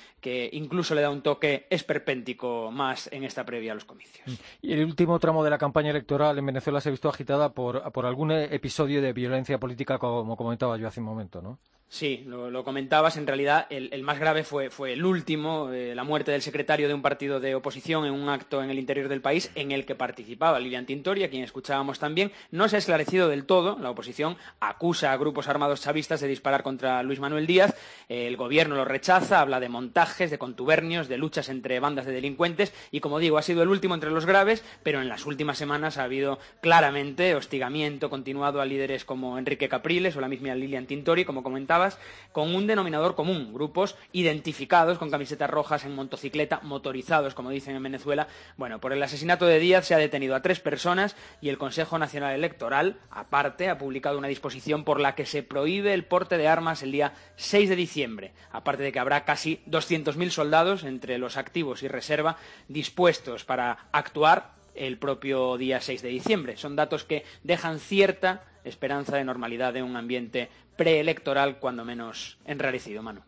incluso 0.50 0.92
le 0.96 1.00
da 1.00 1.10
un 1.10 1.22
toque 1.22 1.68
esperpéntico 1.70 2.72
más 2.72 3.08
en 3.12 3.22
esta 3.22 3.46
previa 3.46 3.70
a 3.70 3.76
los 3.76 3.84
comicios. 3.84 4.26
Y 4.60 4.72
el 4.72 4.84
último 4.84 5.20
tramo 5.20 5.44
de 5.44 5.50
la 5.50 5.58
campaña 5.58 5.90
electoral 5.90 6.36
en 6.36 6.46
Venezuela 6.46 6.80
se 6.80 6.88
ha 6.88 6.90
visto 6.90 7.08
agitada 7.08 7.52
por, 7.52 7.84
algún 8.04 8.32
episodio 8.32 9.00
de 9.00 9.12
violencia 9.12 9.58
política, 9.58 9.98
como 9.98 10.36
comentaba 10.36 10.76
yo 10.76 10.88
hace 10.88 10.98
un 10.98 11.06
momento, 11.06 11.40
¿no? 11.40 11.60
Sí, 11.88 12.24
lo, 12.26 12.64
comentabas. 12.64 13.16
En 13.16 13.28
realidad, 13.28 13.68
el, 13.70 14.02
más 14.02 14.18
grave 14.18 14.42
fue, 14.42 14.68
el 14.92 15.04
último, 15.04 15.70
eh, 15.72 15.94
la 15.94 16.02
muerte 16.02 16.32
del 16.32 16.42
secretario 16.42 16.88
de 16.88 16.94
un 16.94 17.00
partido 17.00 17.38
de 17.38 17.54
oposición 17.54 18.04
en 18.06 18.12
un 18.12 18.28
acto 18.28 18.60
en 18.60 18.70
el 18.70 18.78
interior 18.80 19.08
del 19.08 19.20
país 19.20 19.52
en 19.54 19.70
el 19.70 19.86
que 19.86 19.94
participaba 19.94 20.58
Lilian 20.58 20.84
Tintori, 20.84 21.22
a 21.22 21.30
quien 21.30 21.44
escuchábamos 21.44 22.00
también. 22.00 22.32
No 22.50 22.68
se 22.68 22.74
ha 22.74 22.80
esclarecido 22.80 23.28
del 23.28 23.46
todo. 23.46 23.78
La 23.78 23.90
oposición 23.90 24.36
acusa 24.58 25.12
a 25.12 25.16
grupos 25.16 25.46
armados 25.46 25.80
chavistas 25.82 26.20
de 26.20 26.26
disparar 26.26 26.64
contra 26.64 27.04
Luis 27.04 27.20
Manuel 27.20 27.46
Díaz. 27.46 27.76
el 28.08 28.36
gobierno 28.36 28.74
lo 28.74 28.84
rechaza, 28.96 29.42
habla 29.42 29.60
de 29.60 29.68
montajes, 29.68 30.30
de 30.30 30.38
contubernios, 30.38 31.06
de 31.06 31.18
luchas 31.18 31.50
entre 31.50 31.80
bandas 31.80 32.06
de 32.06 32.12
delincuentes. 32.12 32.72
Y 32.90 33.00
como 33.00 33.18
digo, 33.18 33.36
ha 33.36 33.42
sido 33.42 33.62
el 33.62 33.68
último 33.68 33.94
entre 33.94 34.10
los 34.10 34.24
graves, 34.24 34.64
pero 34.82 35.02
en 35.02 35.08
las 35.10 35.26
últimas 35.26 35.58
semanas 35.58 35.98
ha 35.98 36.04
habido 36.04 36.38
claramente 36.62 37.34
hostigamiento 37.34 38.08
continuado 38.08 38.62
a 38.62 38.64
líderes 38.64 39.04
como 39.04 39.36
Enrique 39.36 39.68
Capriles 39.68 40.16
o 40.16 40.22
la 40.22 40.28
misma 40.28 40.54
Lilian 40.54 40.86
Tintori, 40.86 41.26
como 41.26 41.42
comentaba 41.42 41.90
con 42.32 42.54
un 42.54 42.66
denominador 42.66 43.14
común, 43.14 43.52
grupos 43.52 43.96
identificados 44.12 44.96
con 44.96 45.10
camisetas 45.10 45.50
rojas 45.50 45.84
en 45.84 45.94
motocicleta, 45.94 46.60
motorizados, 46.62 47.34
como 47.34 47.50
dicen 47.50 47.76
en 47.76 47.82
Venezuela. 47.82 48.28
Bueno, 48.56 48.80
por 48.80 48.94
el 48.94 49.02
asesinato 49.02 49.44
de 49.44 49.58
Díaz 49.58 49.84
se 49.84 49.94
ha 49.94 49.98
detenido 49.98 50.34
a 50.34 50.40
tres 50.40 50.60
personas 50.60 51.16
y 51.42 51.50
el 51.50 51.58
Consejo 51.58 51.98
Nacional 51.98 52.34
Electoral, 52.34 52.96
aparte, 53.10 53.68
ha 53.68 53.76
publicado 53.76 54.16
una 54.16 54.28
disposición 54.28 54.84
por 54.84 55.00
la 55.00 55.14
que 55.14 55.26
se 55.26 55.42
prohíbe 55.42 55.92
el 55.92 56.06
porte 56.06 56.38
de 56.38 56.48
armas 56.48 56.82
el 56.82 56.92
día 56.92 57.12
6 57.36 57.68
de 57.68 57.76
diciembre, 57.76 58.32
aparte 58.50 58.85
de 58.86 58.92
que 58.92 59.00
habrá 59.00 59.24
casi 59.24 59.60
200.000 59.68 60.30
soldados 60.30 60.84
entre 60.84 61.18
los 61.18 61.36
activos 61.36 61.82
y 61.82 61.88
reserva 61.88 62.36
dispuestos 62.68 63.44
para 63.44 63.88
actuar 63.90 64.54
el 64.76 64.96
propio 64.96 65.56
día 65.56 65.80
6 65.80 66.02
de 66.02 66.08
diciembre. 66.08 66.56
Son 66.56 66.76
datos 66.76 67.02
que 67.02 67.24
dejan 67.42 67.80
cierta 67.80 68.44
esperanza 68.62 69.16
de 69.16 69.24
normalidad 69.24 69.72
de 69.72 69.82
un 69.82 69.96
ambiente 69.96 70.50
preelectoral, 70.76 71.58
cuando 71.58 71.84
menos 71.84 72.38
enrarecido, 72.44 73.02
Manu. 73.02 73.22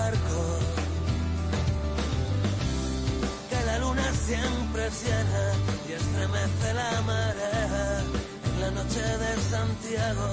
este. 0.00 0.65
Siempre 4.26 4.86
es 4.86 5.04
llena 5.04 5.52
y 5.88 5.92
estremece 5.92 6.74
la 6.74 7.00
marea 7.02 8.02
en 8.44 8.60
la 8.60 8.70
noche 8.72 9.00
de 9.00 9.40
Santiago. 9.42 10.26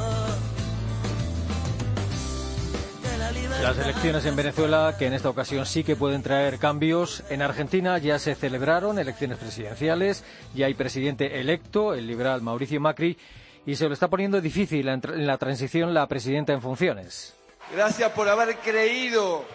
Las 3.62 3.78
elecciones 3.78 4.26
en 4.26 4.36
Venezuela, 4.36 4.96
que 4.98 5.06
en 5.06 5.14
esta 5.14 5.30
ocasión 5.30 5.66
sí 5.66 5.84
que 5.84 5.96
pueden 5.96 6.24
traer 6.24 6.58
cambios. 6.58 7.24
En 7.30 7.42
Argentina 7.42 7.98
ya 8.00 8.18
se 8.20 8.36
celebraron 8.36 8.98
elecciones 8.98 9.38
presidenciales, 9.38 10.24
ya 10.56 10.66
hay 10.66 10.74
presidente 10.74 11.40
electo, 11.40 11.94
el 11.94 12.08
liberal 12.08 12.42
Mauricio 12.42 12.82
Macri, 12.82 13.18
y 13.66 13.76
se 13.76 13.88
lo 13.88 13.94
está 13.94 14.10
poniendo 14.10 14.42
difícil 14.42 14.88
en 14.90 15.28
la 15.28 15.38
transición 15.38 15.94
la 15.94 16.08
presidenta 16.08 16.52
en 16.52 16.62
funciones. 16.62 17.36
Gracias 17.72 18.12
por 18.12 18.28
haber 18.28 18.58
creído, 18.58 19.46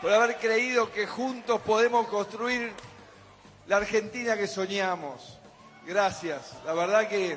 por 0.00 0.12
haber 0.12 0.36
creído 0.36 0.92
que 0.92 1.06
juntos 1.06 1.60
podemos 1.62 2.06
construir 2.06 2.72
la 3.66 3.76
Argentina 3.76 4.36
que 4.36 4.46
soñamos. 4.46 5.38
Gracias. 5.86 6.56
La 6.64 6.74
verdad 6.74 7.08
que 7.08 7.36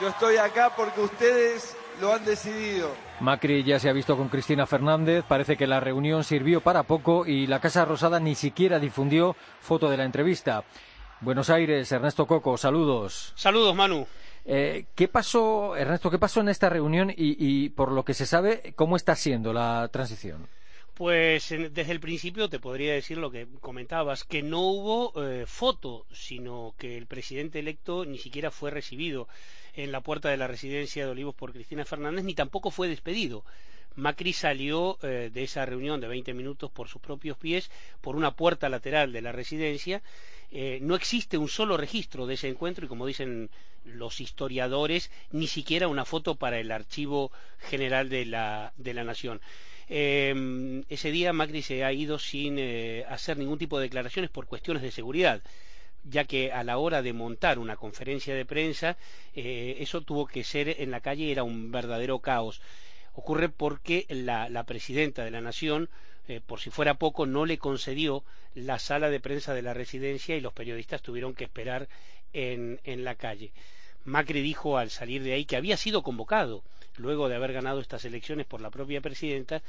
yo 0.00 0.08
estoy 0.08 0.36
acá 0.36 0.72
porque 0.76 1.00
ustedes 1.00 1.76
lo 2.00 2.12
han 2.12 2.24
decidido. 2.24 2.90
Macri 3.20 3.62
ya 3.62 3.78
se 3.78 3.88
ha 3.88 3.92
visto 3.92 4.16
con 4.16 4.28
Cristina 4.28 4.66
Fernández, 4.66 5.24
parece 5.26 5.56
que 5.56 5.66
la 5.66 5.80
reunión 5.80 6.24
sirvió 6.24 6.60
para 6.60 6.82
poco 6.82 7.26
y 7.26 7.46
la 7.46 7.60
Casa 7.60 7.84
Rosada 7.84 8.18
ni 8.18 8.34
siquiera 8.34 8.78
difundió 8.78 9.36
foto 9.60 9.88
de 9.88 9.96
la 9.96 10.04
entrevista. 10.04 10.64
Buenos 11.20 11.50
Aires, 11.50 11.90
Ernesto 11.92 12.26
Coco, 12.26 12.56
saludos. 12.56 13.32
Saludos, 13.36 13.76
Manu. 13.76 14.06
Eh, 14.44 14.86
¿Qué 14.96 15.06
pasó, 15.06 15.76
Ernesto, 15.76 16.10
qué 16.10 16.18
pasó 16.18 16.40
en 16.40 16.48
esta 16.48 16.68
reunión 16.68 17.10
y, 17.10 17.36
y, 17.38 17.68
por 17.68 17.92
lo 17.92 18.04
que 18.04 18.12
se 18.12 18.26
sabe, 18.26 18.72
cómo 18.74 18.96
está 18.96 19.14
siendo 19.14 19.52
la 19.52 19.88
transición? 19.92 20.48
Pues 20.94 21.48
desde 21.48 21.92
el 21.92 22.00
principio 22.00 22.50
te 22.50 22.58
podría 22.58 22.92
decir 22.92 23.16
lo 23.16 23.30
que 23.30 23.46
comentabas, 23.60 24.24
que 24.24 24.42
no 24.42 24.60
hubo 24.60 25.24
eh, 25.24 25.46
foto, 25.46 26.06
sino 26.12 26.74
que 26.76 26.98
el 26.98 27.06
presidente 27.06 27.58
electo 27.60 28.04
ni 28.04 28.18
siquiera 28.18 28.50
fue 28.50 28.70
recibido 28.70 29.26
en 29.74 29.90
la 29.90 30.02
puerta 30.02 30.28
de 30.28 30.36
la 30.36 30.48
residencia 30.48 31.06
de 31.06 31.10
Olivos 31.10 31.34
por 31.34 31.52
Cristina 31.52 31.86
Fernández, 31.86 32.24
ni 32.24 32.34
tampoco 32.34 32.70
fue 32.70 32.88
despedido. 32.88 33.42
Macri 33.94 34.34
salió 34.34 34.98
eh, 35.02 35.30
de 35.32 35.42
esa 35.42 35.64
reunión 35.64 36.00
de 36.00 36.08
20 36.08 36.34
minutos 36.34 36.70
por 36.70 36.88
sus 36.88 37.00
propios 37.00 37.38
pies, 37.38 37.70
por 38.02 38.14
una 38.16 38.36
puerta 38.36 38.68
lateral 38.68 39.12
de 39.12 39.22
la 39.22 39.32
residencia. 39.32 40.02
Eh, 40.50 40.78
no 40.82 40.94
existe 40.94 41.38
un 41.38 41.48
solo 41.48 41.78
registro 41.78 42.26
de 42.26 42.34
ese 42.34 42.48
encuentro 42.48 42.84
y, 42.84 42.88
como 42.88 43.06
dicen 43.06 43.48
los 43.84 44.20
historiadores, 44.20 45.10
ni 45.30 45.46
siquiera 45.46 45.88
una 45.88 46.04
foto 46.04 46.34
para 46.34 46.58
el 46.58 46.70
archivo 46.70 47.32
general 47.58 48.10
de 48.10 48.26
la, 48.26 48.72
de 48.76 48.94
la 48.94 49.04
Nación. 49.04 49.40
Eh, 49.88 50.82
ese 50.88 51.10
día 51.10 51.32
Macri 51.32 51.62
se 51.62 51.84
ha 51.84 51.92
ido 51.92 52.18
sin 52.18 52.56
eh, 52.58 53.04
hacer 53.08 53.36
ningún 53.36 53.58
tipo 53.58 53.78
de 53.78 53.84
declaraciones 53.84 54.30
por 54.30 54.46
cuestiones 54.46 54.82
de 54.82 54.90
seguridad 54.90 55.42
ya 56.04 56.24
que 56.24 56.52
a 56.52 56.64
la 56.64 56.78
hora 56.78 57.02
de 57.02 57.12
montar 57.12 57.58
una 57.58 57.76
conferencia 57.76 58.34
de 58.34 58.44
prensa 58.44 58.96
eh, 59.34 59.76
eso 59.80 60.00
tuvo 60.00 60.26
que 60.26 60.44
ser 60.44 60.80
en 60.80 60.90
la 60.90 61.00
calle 61.00 61.30
era 61.30 61.44
un 61.44 61.70
verdadero 61.70 62.18
caos. 62.18 62.60
Ocurre 63.14 63.48
porque 63.48 64.06
la, 64.08 64.48
la 64.48 64.64
presidenta 64.64 65.24
de 65.24 65.30
la 65.30 65.40
nación 65.40 65.88
eh, 66.28 66.40
por 66.44 66.60
si 66.60 66.70
fuera 66.70 66.94
poco 66.94 67.26
no 67.26 67.46
le 67.46 67.58
concedió 67.58 68.24
la 68.54 68.78
sala 68.78 69.10
de 69.10 69.20
prensa 69.20 69.54
de 69.54 69.62
la 69.62 69.74
residencia 69.74 70.36
y 70.36 70.40
los 70.40 70.52
periodistas 70.52 71.02
tuvieron 71.02 71.34
que 71.34 71.44
esperar 71.44 71.88
en, 72.32 72.80
en 72.84 73.04
la 73.04 73.14
calle. 73.14 73.52
Macri 74.04 74.40
dijo 74.40 74.78
al 74.78 74.90
salir 74.90 75.22
de 75.22 75.32
ahí 75.32 75.44
que 75.44 75.56
había 75.56 75.76
sido 75.76 76.02
convocado 76.02 76.64
luego 76.96 77.28
de 77.28 77.36
haber 77.36 77.52
ganado 77.52 77.80
estas 77.80 78.04
elecciones 78.04 78.46
por 78.46 78.60
la 78.60 78.70
propia 78.70 79.00
presidenta, 79.00 79.62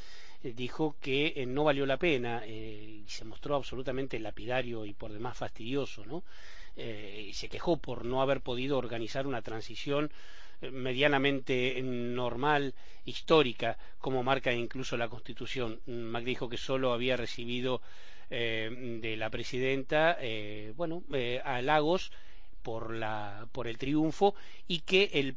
eh, 0.43 0.53
dijo 0.55 0.95
que 1.01 1.33
eh, 1.35 1.45
no 1.45 1.63
valió 1.63 1.85
la 1.85 1.97
pena 1.97 2.43
eh, 2.45 3.01
y 3.05 3.09
se 3.09 3.25
mostró 3.25 3.55
absolutamente 3.55 4.19
lapidario 4.19 4.85
y 4.85 4.93
por 4.93 5.11
demás 5.11 5.37
fastidioso, 5.37 6.05
¿no? 6.05 6.23
y 6.75 7.31
se 7.33 7.49
quejó 7.49 7.77
por 7.77 8.03
no 8.03 8.23
haber 8.23 8.41
podido 8.41 8.79
organizar 8.79 9.27
una 9.27 9.43
transición 9.43 10.09
medianamente 10.71 11.79
normal, 11.83 12.73
histórica, 13.05 13.77
como 13.99 14.23
marca 14.23 14.51
incluso 14.51 14.97
la 14.97 15.07
Constitución. 15.07 15.81
Macri 15.85 16.31
dijo 16.31 16.49
que 16.49 16.57
solo 16.57 16.91
había 16.91 17.15
recibido 17.15 17.83
de 18.27 19.15
la 19.19 19.29
presidenta, 19.29 20.17
bueno, 20.75 21.03
halagos 21.45 22.11
por, 22.63 22.95
la, 22.95 23.47
por 23.51 23.67
el 23.67 23.77
triunfo 23.77 24.33
y 24.67 24.79
que 24.79 25.11
el 25.13 25.35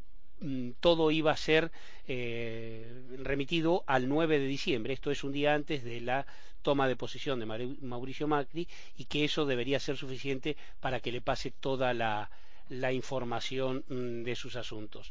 todo 0.81 1.11
iba 1.11 1.33
a 1.33 1.37
ser 1.37 1.71
eh, 2.07 2.87
remitido 3.19 3.85
al 3.87 4.09
9 4.09 4.39
de 4.39 4.47
diciembre. 4.47 4.93
Esto 4.93 5.11
es 5.11 5.25
un 5.25 5.33
día 5.33 5.55
antes 5.55 5.83
de 5.83 6.01
la 6.01 6.27
toma 6.63 6.89
de 6.89 6.97
posesión 6.97 7.41
de 7.41 7.47
Mauricio 7.47 8.29
Macri 8.29 8.69
y 8.99 9.05
que 9.05 9.25
eso 9.25 9.47
debería 9.47 9.81
ser 9.81 9.97
suficiente 9.97 10.57
para 10.81 11.01
que 11.01 11.13
le 11.13 11.21
pase 11.21 11.53
toda 11.53 11.95
la, 11.95 12.29
información 12.93 13.85
mm, 13.89 14.25
de 14.25 14.37
sus 14.37 14.57
asuntos. 14.57 15.11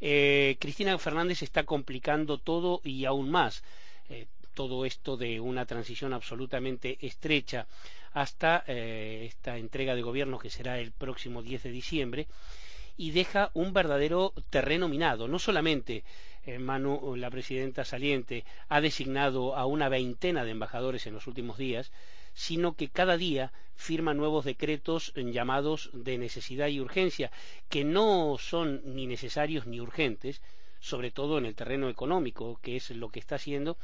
Eh, 0.00 0.56
Cristina 0.58 0.98
Fernández 0.98 1.42
está 1.42 1.64
complicando 1.64 2.38
todo 2.38 2.80
y 2.84 3.04
aún 3.04 3.30
más 3.30 3.62
eh, 4.08 4.26
todo 4.54 4.84
esto 4.84 5.16
de 5.16 5.40
una 5.40 5.66
transición 5.66 6.12
absolutamente 6.12 6.98
estrecha 7.00 7.66
hasta 8.12 8.64
esta 8.66 9.56
entrega 9.56 9.94
de 9.94 10.02
gobierno 10.02 10.40
que 10.40 10.50
será 10.50 10.80
el 10.80 10.90
próximo 10.90 11.42
10 11.42 11.62
de 11.62 11.70
diciembre 11.70 12.26
y 12.96 13.10
deja 13.12 13.50
un 13.54 13.72
verdadero 13.72 14.32
terreno 14.50 14.88
minado. 14.88 15.28
No 15.28 15.38
solamente 15.38 16.04
la 16.46 17.30
presidenta 17.30 17.84
saliente, 17.84 18.44
ha 18.68 18.80
designado 18.80 19.56
a 19.56 19.66
una 19.66 19.88
veintena 19.88 20.44
de 20.44 20.50
embajadores 20.50 21.06
en 21.06 21.14
los 21.14 21.26
últimos 21.26 21.58
días, 21.58 21.92
sino 22.32 22.74
que 22.74 22.88
cada 22.88 23.16
día 23.16 23.52
firma 23.76 24.14
nuevos 24.14 24.44
decretos 24.44 25.12
llamados 25.16 25.90
de 25.92 26.18
necesidad 26.18 26.68
y 26.68 26.80
urgencia, 26.80 27.30
que 27.68 27.84
no 27.84 28.36
son 28.38 28.82
ni 28.84 29.06
necesarios 29.06 29.66
ni 29.66 29.80
urgentes, 29.80 30.40
sobre 30.80 31.10
todo 31.10 31.38
en 31.38 31.46
el 31.46 31.54
terreno 31.54 31.88
económico, 31.88 32.58
que 32.62 32.76
es 32.76 32.90
lo 32.90 33.10
que 33.10 33.20
está 33.20 33.36
haciendo, 33.36 33.76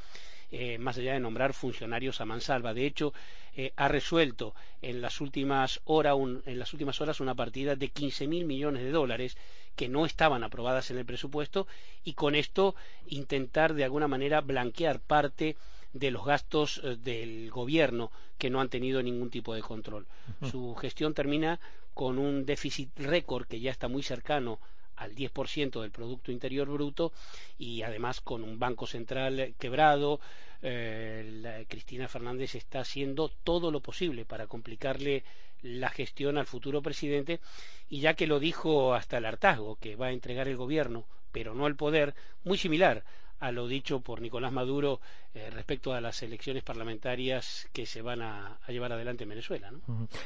eh, 0.50 0.78
más 0.78 0.96
allá 0.98 1.14
de 1.14 1.20
nombrar 1.20 1.52
funcionarios 1.52 2.20
a 2.20 2.24
mansalva. 2.24 2.74
De 2.74 2.86
hecho, 2.86 3.12
eh, 3.56 3.72
ha 3.76 3.88
resuelto 3.88 4.54
en 4.82 5.00
las, 5.00 5.20
últimas 5.20 5.80
en 5.86 6.58
las 6.58 6.72
últimas 6.72 7.00
horas 7.00 7.20
una 7.20 7.34
partida 7.34 7.74
de 7.74 7.92
15.000 7.92 8.44
millones 8.44 8.82
de 8.82 8.90
dólares 8.90 9.36
que 9.74 9.88
no 9.88 10.06
estaban 10.06 10.44
aprobadas 10.44 10.90
en 10.90 10.98
el 10.98 11.04
presupuesto 11.04 11.66
y 12.04 12.14
con 12.14 12.34
esto 12.34 12.74
intentar 13.08 13.74
de 13.74 13.84
alguna 13.84 14.08
manera 14.08 14.40
blanquear 14.40 15.00
parte 15.00 15.56
de 15.92 16.10
los 16.10 16.24
gastos 16.24 16.80
eh, 16.84 16.96
del 16.96 17.50
gobierno 17.50 18.10
que 18.38 18.50
no 18.50 18.60
han 18.60 18.68
tenido 18.68 19.02
ningún 19.02 19.30
tipo 19.30 19.54
de 19.54 19.62
control. 19.62 20.06
Su 20.50 20.74
gestión 20.74 21.14
termina 21.14 21.58
con 21.94 22.18
un 22.18 22.44
déficit 22.44 22.90
récord 22.98 23.46
que 23.46 23.60
ya 23.60 23.70
está 23.70 23.88
muy 23.88 24.02
cercano 24.02 24.58
al 24.96 25.14
10% 25.14 25.80
del 25.80 25.90
Producto 25.90 26.32
Interior 26.32 26.68
Bruto 26.68 27.12
y 27.58 27.82
además 27.82 28.20
con 28.20 28.42
un 28.42 28.58
Banco 28.58 28.86
Central 28.86 29.54
quebrado. 29.58 30.20
Eh, 30.62 31.64
Cristina 31.68 32.08
Fernández 32.08 32.54
está 32.54 32.80
haciendo 32.80 33.28
todo 33.28 33.70
lo 33.70 33.80
posible 33.80 34.24
para 34.24 34.46
complicarle 34.46 35.22
la 35.62 35.90
gestión 35.90 36.38
al 36.38 36.46
futuro 36.46 36.82
presidente 36.82 37.40
y 37.88 38.00
ya 38.00 38.14
que 38.14 38.26
lo 38.26 38.40
dijo 38.40 38.94
hasta 38.94 39.18
el 39.18 39.26
hartazgo, 39.26 39.76
que 39.76 39.96
va 39.96 40.06
a 40.06 40.12
entregar 40.12 40.48
el 40.48 40.56
gobierno 40.56 41.06
pero 41.36 41.54
no 41.54 41.66
el 41.66 41.76
poder, 41.76 42.14
muy 42.44 42.56
similar 42.56 43.04
a 43.40 43.52
lo 43.52 43.66
dicho 43.68 44.00
por 44.00 44.20
Nicolás 44.20 44.52
Maduro 44.52 45.00
eh, 45.34 45.50
respecto 45.50 45.92
a 45.92 46.00
las 46.00 46.22
elecciones 46.22 46.62
parlamentarias 46.62 47.68
que 47.72 47.86
se 47.86 48.02
van 48.02 48.22
a, 48.22 48.58
llevar 48.68 48.92
adelante 48.92 49.24
en 49.24 49.30
Venezuela. 49.30 49.70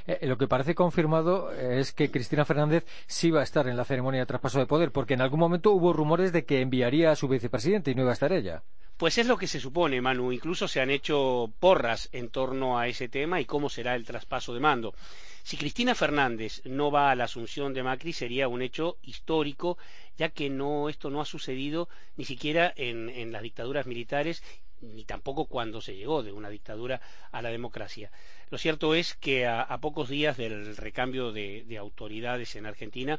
Eh, 0.07 0.27
lo 0.27 0.39
que 0.39 0.49
parece 0.49 0.75
confirmado 0.75 1.53
es 1.53 1.93
que 1.93 2.11
Cristina 2.11 2.45
Fernández 2.45 2.85
sí 3.07 3.31
va 3.31 3.41
a 3.41 3.45
estar 3.45 3.67
en 3.69 3.77
la 3.77 3.85
ceremonia 3.85 4.21
de 4.21 4.27
traspaso 4.27 4.59
de 4.59 4.67
poder, 4.67 4.93
porque 4.93 5.15
en 5.15 5.23
algún 5.23 5.41
momento 5.41 5.73
hubo 5.73 5.93
rumores 5.93 6.33
de 6.33 6.45
que 6.45 6.61
enviaría 6.61 7.11
a 7.11 7.17
su 7.17 7.29
vicepresidente 7.29 7.91
y 7.91 7.95
no 7.95 8.03
iba 8.03 8.11
a 8.11 8.15
estar 8.15 8.33
ella. 8.33 8.63
Pues 9.01 9.17
es 9.17 9.27
lo 9.27 9.39
que 9.39 9.47
se 9.47 9.61
supone, 9.61 10.03
Manu. 10.03 10.31
Incluso 10.31 10.69
se 10.69 10.79
han 10.79 10.91
hecho 10.91 11.51
porras 11.59 12.11
en 12.13 12.29
torno 12.29 12.79
a 12.79 12.87
ese 12.87 13.09
tema 13.09 13.41
y 13.41 13.47
cómo 13.47 13.71
será 13.71 13.95
el 13.95 14.05
traspaso 14.05 14.53
de 14.53 14.61
mando. 14.61 14.95
Si 15.43 15.57
Cristina 15.57 15.95
Fernández 15.95 16.61
no 16.67 16.91
va 16.91 17.11
a 17.11 17.15
la 17.15 17.25
asunción 17.25 17.73
de 17.73 17.83
Macri 17.83 18.13
sería 18.13 18.47
un 18.47 18.61
hecho 18.61 18.99
histórico, 19.01 19.79
ya 20.19 20.29
que 20.29 20.51
no, 20.51 20.91
esto 20.91 21.09
no 21.09 21.23
ha 21.23 21.25
sucedido 21.25 21.89
ni 22.19 22.27
siquiera 22.27 22.75
en, 22.77 23.33
las 23.33 23.41
dictaduras 23.41 23.87
militares 23.87 24.43
ni 24.83 25.05
tampoco 25.05 25.47
cuando 25.47 25.81
se 25.81 25.97
llegó 25.97 26.23
de 26.23 26.33
una 26.33 26.51
dictadura 26.51 27.01
a 27.33 27.41
la 27.41 27.49
democracia. 27.49 28.11
Lo 28.51 28.59
cierto 28.59 28.95
es 28.95 29.15
que 29.15 29.47
a, 29.47 29.79
pocos 29.81 30.11
días 30.11 30.37
del 30.37 30.77
recambio 30.77 31.33
de, 31.33 31.65
autoridades 31.79 32.55
en 32.55 32.67
Argentina, 32.67 33.19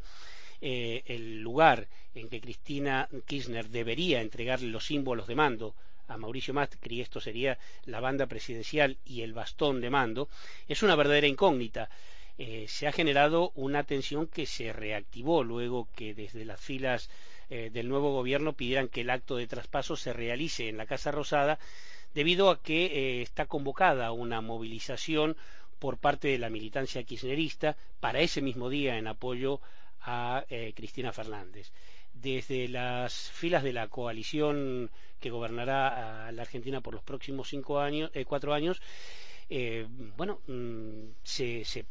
eh, 0.64 1.02
el 1.08 1.42
lugar 1.42 1.88
en 2.14 2.30
que 2.30 2.40
Cristina 2.40 3.10
Kirchner 3.26 3.68
debería 3.70 4.22
entregarle 4.22 4.70
los 4.70 4.86
símbolos 4.86 5.26
de 5.26 5.34
mando 5.34 5.74
a 6.08 6.18
Mauricio 6.18 6.54
Macri, 6.54 7.02
esto 7.02 7.20
sería 7.20 7.58
la 7.86 8.00
banda 8.00 8.28
presidencial 8.28 8.98
y 9.04 9.22
el 9.22 9.34
bastón 9.34 9.82
de 9.82 9.90
mando, 9.90 10.30
es 10.68 10.84
una 10.84 10.96
verdadera 10.96 11.26
incógnita. 11.26 11.90
Eh, 12.38 12.66
se 12.68 12.88
ha 12.88 12.92
generado 12.92 13.52
una 13.56 13.84
tensión 13.84 14.28
que 14.28 14.46
se 14.46 14.72
reactivó 14.72 15.44
luego 15.44 15.88
que 15.96 16.14
desde 16.14 16.46
las 16.46 16.62
filas 16.62 17.10
eh, 17.50 17.70
del 17.72 17.90
nuevo 17.90 18.14
gobierno 18.14 18.54
pidieran 18.54 18.88
que 18.88 19.02
el 19.02 19.10
acto 19.10 19.38
de 19.38 19.48
traspaso 19.48 19.96
se 19.96 20.14
realice 20.14 20.70
en 20.70 20.78
la 20.78 20.86
Casa 20.86 21.12
Rosada 21.12 21.60
debido 22.14 22.50
a 22.50 22.62
que 22.62 23.22
está 23.22 23.46
convocada 23.46 24.12
una 24.12 24.42
movilización 24.42 25.38
por 25.80 25.98
parte 25.98 26.28
de 26.28 26.38
la 26.38 26.52
militancia 26.52 27.04
kirchnerista 27.04 27.78
para 28.00 28.20
ese 28.20 28.42
mismo 28.42 28.70
día 28.70 28.98
en 28.98 29.08
apoyo 29.08 29.60
a 30.04 30.46
Cristina 30.76 31.12
Fernández 31.12 31.72
desde 32.14 32.68
las 32.68 33.32
filas 33.32 33.64
de 33.64 33.74
la 33.74 33.88
coalición 33.88 34.92
que 35.20 35.30
gobernará 35.30 36.28
a 36.28 36.32
la 36.32 36.42
Argentina 36.42 36.82
por 36.82 36.94
los 36.94 37.04
próximos 37.04 37.50
cinco 37.50 37.80
años, 37.80 38.12
eh, 38.14 38.26
cuatro 38.26 38.54
años, 38.54 38.82
eh, 39.50 39.88
bueno, 40.18 40.40
mm, 40.48 41.12
se, 41.24 41.86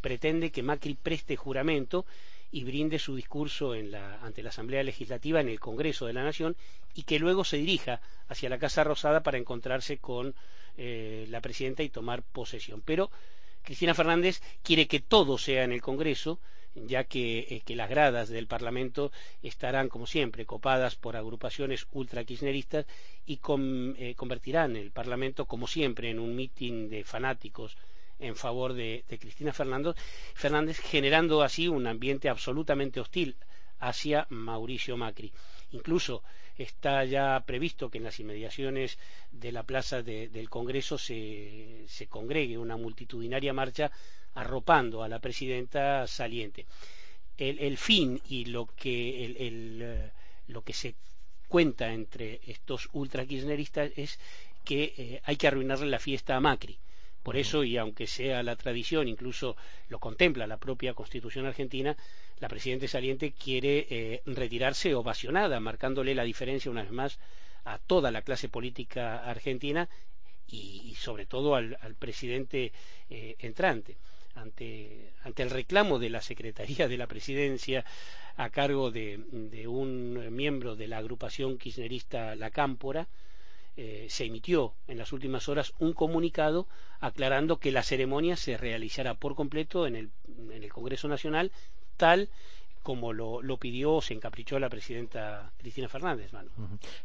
pretende 0.00 0.50
que 0.50 0.62
Macri 0.62 0.94
preste 0.94 1.36
juramento 1.36 2.06
y 2.50 2.62
brinde 2.64 2.98
su 2.98 3.16
discurso 3.16 3.72
ante 3.72 4.42
la 4.42 4.50
Asamblea 4.50 4.84
Legislativa 4.84 5.40
en 5.40 5.48
el 5.48 5.58
Congreso 5.58 6.06
de 6.06 6.12
la 6.12 6.22
Nación 6.22 6.56
y 6.94 7.02
que 7.02 7.18
luego 7.18 7.44
se 7.44 7.56
dirija 7.56 8.00
hacia 8.28 8.48
la 8.48 8.58
Casa 8.58 8.84
Rosada 8.84 9.24
para 9.24 9.38
encontrarse 9.38 9.98
con 9.98 10.34
eh, 10.76 11.26
la 11.30 11.40
presidenta 11.40 11.82
y 11.82 11.88
tomar 11.88 12.22
posesión. 12.22 12.80
Pero 12.84 13.10
Cristina 13.64 13.94
Fernández 13.94 14.40
quiere 14.62 14.86
que 14.86 15.00
todo 15.00 15.36
sea 15.36 15.64
en 15.64 15.72
el 15.72 15.82
Congreso 15.82 16.38
ya 16.74 17.06
eh, 17.12 17.62
que, 17.64 17.76
las 17.76 17.88
gradas 17.88 18.28
del 18.28 18.46
Parlamento 18.46 19.12
estarán, 19.42 19.88
como 19.88 20.06
siempre, 20.06 20.46
copadas 20.46 20.96
por 20.96 21.16
agrupaciones 21.16 21.86
ultra-kirchneristas 21.92 22.86
y 23.26 23.38
eh, 23.38 24.14
convertirán 24.16 24.76
el 24.76 24.90
Parlamento, 24.90 25.46
como 25.46 25.66
siempre, 25.66 26.10
en 26.10 26.18
un 26.18 26.34
mitin 26.34 26.88
de 26.88 27.04
fanáticos 27.04 27.76
en 28.18 28.36
favor 28.36 28.74
de, 28.74 29.04
Cristina 29.20 29.52
Fernández, 29.52 30.78
generando 30.80 31.42
así 31.42 31.68
un 31.68 31.86
ambiente 31.86 32.28
absolutamente 32.28 33.00
hostil 33.00 33.36
hacia 33.80 34.26
Mauricio 34.30 34.96
Macri. 34.96 35.32
Incluso 35.72 36.22
está 36.56 37.04
ya 37.04 37.42
previsto 37.44 37.90
que 37.90 37.98
en 37.98 38.04
las 38.04 38.20
inmediaciones 38.20 38.98
de 39.32 39.52
la 39.52 39.64
plaza 39.64 40.02
del 40.02 40.48
Congreso 40.48 40.98
se, 40.98 41.86
congregue 42.08 42.58
una 42.58 42.76
multitudinaria 42.76 43.52
marcha 43.52 43.90
arropando 44.34 45.02
a 45.02 45.08
la 45.08 45.18
presidenta 45.18 46.06
saliente. 46.06 46.66
El, 47.36 47.76
fin 47.78 48.20
y 48.28 48.44
lo 48.44 48.66
que, 48.66 49.24
eh, 49.38 50.10
lo 50.46 50.62
que 50.62 50.72
se 50.72 50.94
cuenta 51.48 51.92
entre 51.92 52.40
estos 52.46 52.88
ultra 52.92 53.26
kirchneristas 53.26 53.90
es 53.96 54.18
que 54.64 54.94
eh, 54.96 55.20
hay 55.24 55.36
que 55.36 55.48
arruinarle 55.48 55.86
la 55.86 55.98
fiesta 55.98 56.36
a 56.36 56.40
Macri. 56.40 56.78
Por 57.22 57.36
eso, 57.36 57.64
y 57.64 57.78
aunque 57.78 58.06
sea 58.06 58.42
la 58.42 58.54
tradición, 58.54 59.08
incluso 59.08 59.56
lo 59.88 59.98
contempla 59.98 60.46
la 60.46 60.58
propia 60.58 60.92
Constitución 60.92 61.46
argentina, 61.46 61.96
la 62.38 62.48
presidenta 62.48 62.86
saliente 62.86 63.32
quiere 63.32 63.86
eh, 63.88 64.22
retirarse 64.26 64.94
ovacionada, 64.94 65.58
marcándole 65.58 66.14
la 66.14 66.24
diferencia 66.24 66.70
una 66.70 66.82
vez 66.82 66.92
más 66.92 67.18
a 67.64 67.78
toda 67.78 68.10
la 68.10 68.22
clase 68.22 68.50
política 68.50 69.24
argentina 69.24 69.88
y, 70.46 70.94
sobre 70.98 71.24
todo 71.24 71.54
al, 71.54 71.78
presidente 71.98 72.72
eh, 73.08 73.36
entrante. 73.38 73.96
Ante, 74.34 75.12
el 75.36 75.50
reclamo 75.50 75.98
de 75.98 76.10
la 76.10 76.20
Secretaría 76.20 76.88
de 76.88 76.96
la 76.96 77.06
Presidencia 77.06 77.84
a 78.36 78.50
cargo 78.50 78.90
de, 78.90 79.20
de 79.30 79.68
un 79.68 80.34
miembro 80.34 80.74
de 80.76 80.88
la 80.88 80.98
agrupación 80.98 81.56
kirchnerista 81.56 82.34
La 82.34 82.50
Cámpora, 82.50 83.06
eh, 83.76 84.06
se 84.08 84.24
emitió 84.24 84.74
en 84.86 84.98
las 84.98 85.12
últimas 85.12 85.48
horas 85.48 85.72
un 85.80 85.94
comunicado 85.94 86.68
aclarando 87.00 87.58
que 87.58 87.72
la 87.72 87.82
ceremonia 87.82 88.36
se 88.36 88.56
realizará 88.56 89.14
por 89.14 89.34
completo 89.34 89.86
en 89.86 89.96
el, 89.96 90.10
en 90.52 90.62
el 90.62 90.72
Congreso 90.72 91.08
Nacional 91.08 91.50
tal 91.96 92.28
como 92.84 93.14
lo, 93.14 93.42
lo, 93.42 93.56
pidió 93.56 93.94
o 93.94 94.02
se 94.02 94.12
encaprichó 94.12 94.58
la 94.58 94.68
presidenta 94.68 95.50
Cristina 95.56 95.88
Fernández. 95.88 96.30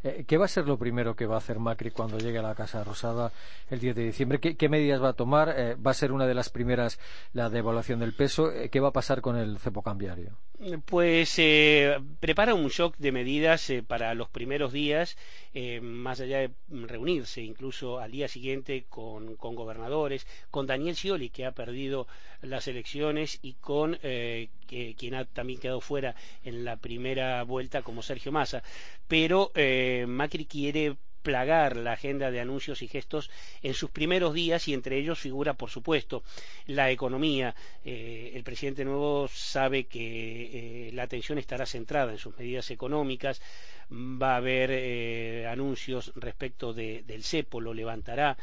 Eh, 0.04 0.26
¿Qué 0.28 0.38
va 0.38 0.44
a 0.44 0.50
ser 0.50 0.68
lo 0.68 0.78
primero 0.78 1.16
que 1.16 1.26
va 1.26 1.36
a 1.36 1.38
hacer 1.38 1.58
Macri 1.58 1.92
cuando 1.92 2.20
llegue 2.20 2.38
a 2.38 2.42
la 2.42 2.54
Casa 2.54 2.84
Rosada 2.84 3.32
el 3.70 3.80
10 3.80 3.96
de 3.96 4.04
diciembre? 4.04 4.40
¿Qué, 4.40 4.70
medidas 4.70 5.02
va 5.02 5.10
a 5.10 5.14
tomar? 5.14 5.56
Eh, 5.58 5.76
¿Va 5.76 5.92
a 5.92 5.94
ser 5.94 6.12
una 6.12 6.28
de 6.28 6.34
las 6.34 6.50
primeras 6.50 7.00
la 7.32 7.50
devaluación 7.50 8.02
del 8.02 8.14
peso? 8.14 8.52
Eh, 8.52 8.70
¿Qué 8.70 8.82
va 8.82 8.90
a 8.90 8.94
pasar 8.94 9.22
con 9.22 9.38
el 9.38 9.58
cepo 9.58 9.82
cambiario? 9.82 10.38
Pues 10.86 11.40
prepara 12.20 12.54
un 12.54 12.68
shock 12.68 12.98
de 12.98 13.14
medidas 13.14 13.72
para 13.88 14.14
los 14.14 14.28
primeros 14.28 14.74
días, 14.74 15.16
más 15.82 16.20
allá 16.20 16.40
de 16.40 16.52
reunirse 16.70 17.42
incluso 17.42 18.00
al 18.00 18.12
día 18.12 18.28
siguiente 18.28 18.84
con, 18.90 19.38
con, 19.38 19.56
gobernadores, 19.56 20.28
con 20.52 20.68
Daniel 20.68 20.98
Scioli, 20.98 21.30
que 21.30 21.46
ha 21.46 21.54
perdido 21.54 22.08
las 22.42 22.68
elecciones, 22.68 23.40
y 23.42 23.54
con 23.54 23.98
quien 24.02 25.16
ha 25.16 25.24
también 25.24 25.62
quedado 25.62 25.69
fuera 25.80 26.16
en 26.44 26.66
la 26.66 26.78
primera 26.78 27.44
vuelta 27.44 27.82
como 27.82 28.02
Sergio 28.02 28.32
Massa. 28.32 28.64
Pero 29.08 29.52
eh, 29.56 30.06
Macri 30.08 30.46
quiere 30.46 30.96
plagar 31.22 31.76
la 31.76 31.94
agenda 31.94 32.32
de 32.32 32.40
anuncios 32.40 32.82
y 32.82 32.88
gestos 32.88 33.30
en 33.62 33.74
sus 33.74 33.92
primeros 33.92 34.34
días 34.34 34.68
y 34.68 34.74
entre 34.74 34.98
ellos 34.98 35.20
figura, 35.20 35.54
por 35.54 35.70
supuesto, 35.70 36.24
la 36.66 36.90
economía. 36.92 37.56
Eh, 37.84 38.32
el 38.34 38.44
presidente 38.44 38.86
nuevo 38.86 39.28
sabe 39.28 39.86
que 39.86 40.88
eh, 40.88 40.92
la 40.94 41.04
atención 41.04 41.38
estará 41.38 41.66
centrada 41.66 42.12
en 42.12 42.18
sus 42.18 42.38
medidas 42.38 42.72
económicas, 42.72 43.42
va 43.92 44.34
a 44.34 44.38
haber 44.38 45.48
anuncios 45.48 46.12
respecto 46.16 46.74
del 46.74 47.24
cepo, 47.24 47.60
lo 47.60 47.74
levantará. 47.74 48.38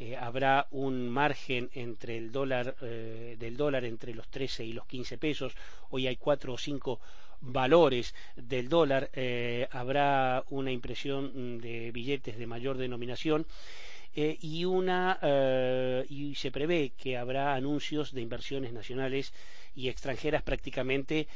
Eh, 0.00 0.16
habrá 0.16 0.68
un 0.70 1.08
margen 1.08 1.70
entre 1.74 2.16
el 2.16 2.30
dólar, 2.30 2.76
eh, 2.82 3.34
del 3.36 3.56
dólar 3.56 3.84
entre 3.84 4.14
los 4.14 4.28
13 4.28 4.64
y 4.64 4.72
los 4.72 4.86
15 4.86 5.18
pesos. 5.18 5.56
Hoy 5.90 6.06
hay 6.06 6.14
cuatro 6.14 6.52
o 6.52 6.58
cinco 6.58 7.00
valores 7.40 8.14
del 8.36 8.68
dólar. 8.68 9.10
Eh, 9.12 9.66
habrá 9.72 10.44
una 10.50 10.70
impresión 10.70 11.60
de 11.60 11.90
billetes 11.90 12.38
de 12.38 12.46
mayor 12.46 12.76
denominación. 12.78 13.46
y, 14.14 14.64
una, 14.64 15.18
y 16.08 16.34
se 16.34 16.50
prevé 16.50 16.90
que 17.00 17.16
habrá 17.16 17.54
anuncios 17.54 18.12
de 18.12 18.20
inversiones 18.20 18.72
nacionales 18.72 19.32
y 19.78 19.88
extranjeras 19.88 20.42
prácticamente 20.42 21.28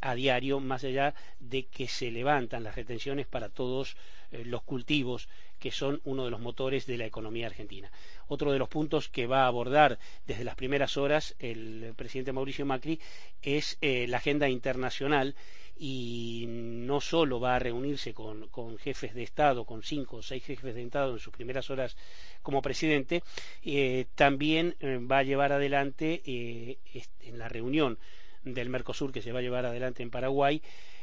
a 0.00 0.14
diario, 0.14 0.60
más 0.60 0.84
allá 0.84 1.14
de 1.40 1.66
que 1.66 1.88
se 1.88 2.10
levantan 2.10 2.62
las 2.62 2.76
retenciones 2.76 3.26
para 3.26 3.48
todos 3.48 3.96
los 4.30 4.62
cultivos 4.62 5.28
que 5.58 5.70
son 5.70 6.00
uno 6.04 6.24
de 6.24 6.30
los 6.30 6.40
motores 6.40 6.86
de 6.86 6.96
la 6.96 7.06
economía 7.06 7.46
argentina. 7.46 7.92
Otro 8.28 8.50
de 8.50 8.58
los 8.58 8.68
puntos 8.68 9.08
que 9.08 9.26
va 9.26 9.44
a 9.44 9.46
abordar 9.46 9.98
desde 10.26 10.44
las 10.44 10.54
primeras 10.54 10.96
horas 10.96 11.36
el 11.38 11.92
presidente 11.96 12.32
Mauricio 12.32 12.64
Macri 12.64 12.98
es 13.42 13.76
eh, 13.80 14.06
la 14.08 14.16
agenda 14.16 14.48
internacional 14.48 15.34
y 15.82 16.44
no 16.48 17.00
solo 17.00 17.40
va 17.40 17.56
a 17.56 17.58
reunirse 17.58 18.12
con, 18.12 18.48
jefes 18.78 19.14
de 19.14 19.22
Estado, 19.22 19.64
con 19.64 19.82
cinco 19.82 20.18
o 20.18 20.22
seis 20.22 20.44
jefes 20.44 20.74
de 20.74 20.82
Estado 20.82 21.14
en 21.14 21.18
sus 21.18 21.32
primeras 21.32 21.70
horas 21.70 21.96
como 22.42 22.60
presidente, 22.60 23.22
eh, 23.64 24.04
también 24.14 24.76
eh, 24.80 24.98
va 24.98 25.18
a 25.18 25.22
llevar 25.22 25.52
adelante 25.52 26.22
en 26.24 27.38
la 27.38 27.48
reunión 27.48 27.98
del 28.44 28.68
Mercosur 28.68 29.10
que 29.10 29.22
se 29.22 29.32
va 29.32 29.38
a 29.38 29.42
llevar 29.42 29.64
adelante 29.64 30.02
en 30.02 30.10
Paraguay 30.10 30.62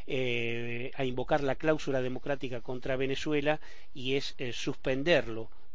eh, 0.10 0.92
a 0.96 1.04
invocar 1.04 1.44
la 1.44 1.56
cláusula 1.56 2.02
democrática 2.02 2.62
contra 2.62 2.96
Venezuela 2.96 3.60
y 3.94 4.16
es 4.16 4.36
eh, 4.38 4.54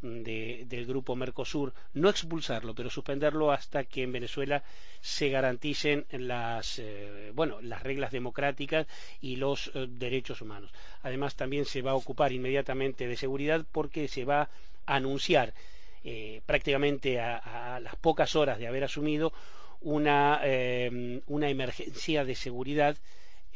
suspenderlo 0.03 0.65
del 0.67 0.87
grupo 0.87 1.17
Mercosur, 1.17 1.73
no 1.95 2.09
expulsarlo, 2.09 2.75
pero 2.75 2.91
suspenderlo 2.91 3.53
hasta 3.53 3.85
que 3.85 4.03
en 4.03 4.13
Venezuela 4.13 4.63
se 5.01 5.29
garanticen 5.29 6.07
las, 6.11 6.79
eh, 6.79 7.31
bueno, 7.35 7.61
las 7.61 7.83
reglas 7.83 8.11
democráticas 8.11 8.87
y 9.21 9.37
los 9.37 9.71
derechos 9.75 10.43
humanos. 10.43 10.71
Además, 11.03 11.37
también 11.37 11.65
se 11.65 11.83
va 11.83 11.93
a 11.93 11.97
ocupar 11.97 12.33
inmediatamente 12.33 13.07
de 13.07 13.17
seguridad 13.17 13.65
porque 13.71 14.09
se 14.09 14.25
va 14.25 14.49
a 14.87 14.97
anunciar 14.97 15.55
prácticamente 16.47 17.21
a, 17.21 17.79
las 17.81 17.95
pocas 17.95 18.35
horas 18.35 18.59
de 18.59 18.67
haber 18.67 18.83
asumido 18.83 19.33
una, 19.81 20.41
una 21.29 21.49
emergencia 21.49 22.25
de 22.25 22.35
seguridad 22.35 22.97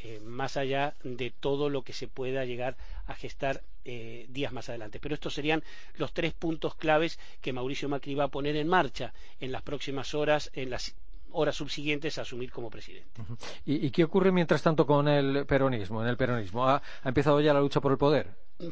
eh, 0.09 0.21
más 0.21 0.57
allá 0.57 0.95
de 1.03 1.33
todo 1.33 1.69
lo 1.69 1.83
que 1.83 1.93
se 1.93 2.07
pueda 2.07 2.45
llegar 2.45 2.77
a 3.07 3.15
gestar 3.15 3.63
eh, 3.85 4.27
días 4.29 4.53
más 4.53 4.69
adelante. 4.69 5.01
Pero 5.01 5.17
estos 5.17 5.35
serían 5.35 5.65
los 5.97 6.13
tres 6.13 6.33
puntos 6.33 6.77
claves 6.77 7.19
que 7.41 7.53
Mauricio 7.53 7.89
Macri 7.89 8.15
va 8.15 8.25
a 8.25 8.29
poner 8.29 8.55
en 8.55 8.69
marcha 8.69 9.13
en 9.41 9.51
las 9.51 9.63
próximas 9.63 10.15
horas, 10.15 10.53
en 10.55 10.71
las 10.71 10.95
horas 11.33 11.57
subsiguientes 11.57 12.19
a 12.19 12.23
asumir 12.23 12.53
como 12.53 12.71
presidente. 12.71 13.21
¿Y, 13.65 13.91
qué 13.91 14.05
ocurre 14.05 14.31
mientras 14.31 14.63
tanto 14.63 14.87
con 14.87 15.09
el 15.09 15.45
peronismo? 15.45 16.03
En 16.03 16.09
el 16.09 16.17
peronismo 16.17 16.69
¿Ha, 16.69 16.81
empezado 17.05 17.41
ya 17.41 17.53
la 17.53 17.61
lucha 17.61 17.81
por 17.81 17.91
el 17.91 17.99
poder? 17.99 18.29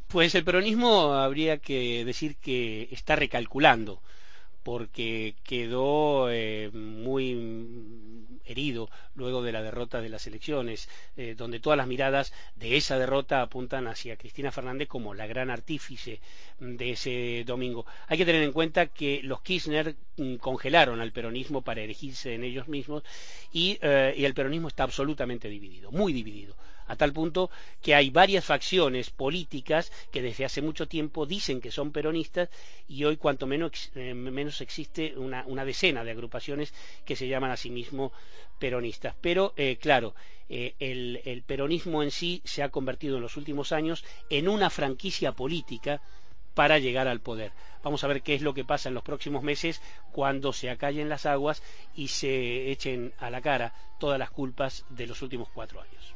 Pues 0.07 0.37
el 0.37 0.45
peronismo 0.45 1.15
habría 1.15 1.59
que 1.59 2.05
decir 2.05 2.37
que 2.37 2.89
está 2.93 3.17
recalculando 3.17 4.03
porque 4.65 5.37
quedó 5.45 6.31
eh, 6.31 6.71
muy 6.73 8.35
herido 8.47 8.91
luego 9.15 9.43
de 9.43 9.53
la 9.53 9.63
derrota 9.63 10.01
de 10.01 10.09
las 10.09 10.27
elecciones, 10.27 10.89
eh, 11.17 11.35
donde 11.37 11.61
todas 11.61 11.77
las 11.77 11.87
miradas 11.87 12.33
de 12.57 12.77
esa 12.77 12.99
derrota 12.99 13.43
apuntan 13.43 13.87
hacia 13.87 14.17
Cristina 14.17 14.51
Fernández 14.51 14.89
como 14.89 15.15
la 15.15 15.27
gran 15.27 15.51
artífice 15.51 16.21
de 16.59 16.91
ese 16.91 17.45
domingo. 17.47 17.87
Hay 18.09 18.19
que 18.19 18.27
tener 18.27 18.43
en 18.43 18.53
cuenta 18.53 18.87
que 18.87 19.21
los 19.23 19.43
Kirchner 19.43 19.97
mm, 20.17 20.37
congelaron 20.37 21.01
al 21.01 21.13
peronismo 21.13 21.63
para 21.63 21.83
erigirse 21.83 22.35
en 22.35 22.43
ellos 22.43 22.67
mismos 22.67 23.03
y, 23.53 23.79
eh, 23.83 24.15
y 24.17 24.25
el 24.25 24.35
peronismo 24.35 24.69
está 24.69 24.83
absolutamente 24.85 25.49
dividido, 25.49 25.93
muy 25.93 26.13
dividido 26.13 26.57
a 26.87 26.97
tal 26.97 27.13
punto 27.13 27.51
que 27.83 27.95
hay 27.95 28.11
varias 28.11 28.45
facciones 28.45 29.11
políticas 29.11 29.93
que 30.13 30.23
desde 30.23 30.45
hace 30.45 30.63
mucho 30.63 30.87
tiempo 30.87 31.27
dicen 31.27 31.61
que 31.61 31.71
son 31.71 31.93
peronistas 31.93 32.49
y 32.89 33.05
hoy 33.05 33.17
cuanto 33.17 33.47
menos, 33.47 33.91
eh, 33.95 34.15
existe 34.61 35.15
una, 35.17 35.65
decena 35.65 36.05
de 36.05 36.11
agrupaciones 36.11 36.73
que 37.05 37.17
se 37.17 37.29
llaman 37.29 37.51
a 37.51 37.57
sí 37.57 37.71
mismos 37.71 38.13
peronistas. 38.59 39.15
Pero, 39.21 39.53
eh, 39.57 39.79
claro, 39.81 40.15
eh, 40.49 40.75
el, 40.79 41.21
el 41.25 41.43
peronismo 41.43 42.03
en 42.03 42.11
sí 42.11 42.43
se 42.45 42.63
ha 42.63 42.69
convertido 42.69 43.17
en 43.17 43.23
los 43.23 43.37
últimos 43.37 43.73
años 43.73 44.05
en 44.31 44.49
una 44.49 44.71
franquicia 44.71 45.33
política 45.33 46.01
para 46.55 46.79
llegar 46.79 47.09
al 47.09 47.21
poder. 47.21 47.53
Vamos 47.83 48.03
a 48.05 48.07
ver 48.07 48.23
qué 48.23 48.35
es 48.35 48.43
lo 48.43 48.55
que 48.55 48.65
pasa 48.65 48.89
en 48.89 48.95
los 48.95 49.03
próximos 49.03 49.43
meses 49.43 49.83
cuando 50.13 50.53
se 50.53 50.71
acallen 50.71 51.09
las 51.09 51.27
aguas 51.27 51.63
y 51.95 52.09
se 52.09 52.71
echen 52.71 53.13
a 53.19 53.29
la 53.31 53.43
cara 53.43 53.75
todas 53.99 54.19
las 54.19 54.31
culpas 54.31 54.87
de 54.89 55.07
los 55.07 55.21
últimos 55.21 55.49
cuatro 55.53 55.81
años. 55.81 56.14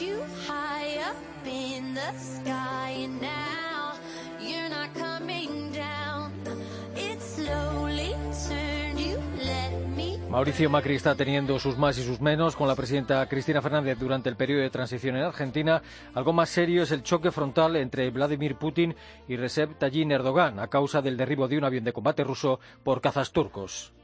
You 0.00 0.22
high 0.46 0.96
up 1.08 1.16
in 1.44 1.94
the 1.94 2.12
sky 2.12 2.90
and 2.98 3.20
now 3.20 3.94
you're 4.40 4.68
not 4.68 4.94
coming 4.94 5.72
down 5.72 6.32
it 6.94 7.20
slowly 7.20 7.87
Mauricio 10.30 10.68
Macri 10.68 10.94
está 10.94 11.14
teniendo 11.14 11.58
sus 11.58 11.78
más 11.78 11.96
y 11.96 12.04
sus 12.04 12.20
menos 12.20 12.54
con 12.54 12.68
la 12.68 12.74
presidenta 12.74 13.26
Cristina 13.28 13.62
Fernández 13.62 13.98
durante 13.98 14.28
el 14.28 14.36
periodo 14.36 14.60
de 14.60 14.68
transición 14.68 15.16
en 15.16 15.22
Argentina. 15.22 15.80
Algo 16.12 16.34
más 16.34 16.50
serio 16.50 16.82
es 16.82 16.90
el 16.90 17.02
choque 17.02 17.30
frontal 17.30 17.76
entre 17.76 18.10
Vladimir 18.10 18.56
Putin 18.56 18.94
y 19.26 19.36
Recep 19.36 19.78
Tayyip 19.78 20.10
Erdogan 20.10 20.58
a 20.60 20.68
causa 20.68 21.00
del 21.00 21.16
derribo 21.16 21.48
de 21.48 21.56
un 21.56 21.64
avión 21.64 21.82
de 21.82 21.94
combate 21.94 22.24
ruso 22.24 22.60
por 22.84 23.00
cazas 23.00 23.32
turcos. 23.32 23.94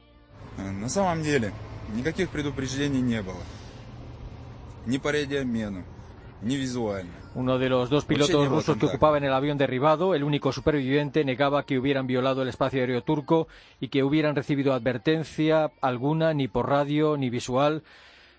Uno 7.33 7.57
de 7.57 7.69
los 7.69 7.89
dos 7.89 8.05
pilotos 8.05 8.47
rusos 8.47 8.77
que 8.77 8.85
ocupaba 8.85 9.17
en 9.17 9.23
el 9.23 9.33
avión 9.33 9.57
derribado, 9.57 10.15
el 10.15 10.23
único 10.23 10.51
superviviente, 10.51 11.25
negaba 11.25 11.65
que 11.65 11.79
hubieran 11.79 12.07
violado 12.07 12.41
el 12.41 12.49
espacio 12.49 12.81
aéreo 12.81 13.03
turco 13.03 13.47
y 13.79 13.87
que 13.87 14.03
hubieran 14.03 14.35
recibido 14.35 14.73
advertencia 14.73 15.71
alguna, 15.81 16.33
ni 16.33 16.47
por 16.47 16.69
radio, 16.69 17.17
ni 17.17 17.29
visual. 17.29 17.83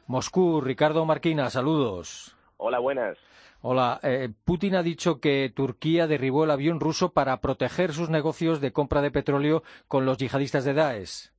Moscú, 0.07 0.61
Ricardo 0.61 1.05
Marquina, 1.05 1.51
saludos. 1.51 2.37
Hola, 2.59 2.79
buenas. 2.79 3.19
Hola, 3.61 3.99
eh, 4.03 4.29
Putin 4.45 4.77
ha 4.77 4.83
dicho 4.83 5.19
que 5.19 5.53
Turquía 5.55 6.07
derribó 6.07 6.45
el 6.45 6.53
avión 6.53 6.79
ruso 6.79 7.11
para 7.13 7.41
proteger 7.41 7.93
sus 7.93 8.09
negocios 8.09 8.61
de 8.61 8.73
compra 8.73 9.03
de 9.03 9.11
petróleo 9.11 9.63
con 9.89 10.07
los 10.07 10.19
yihadistas 10.19 10.65
de 10.65 10.75
Daesh. 10.75 11.31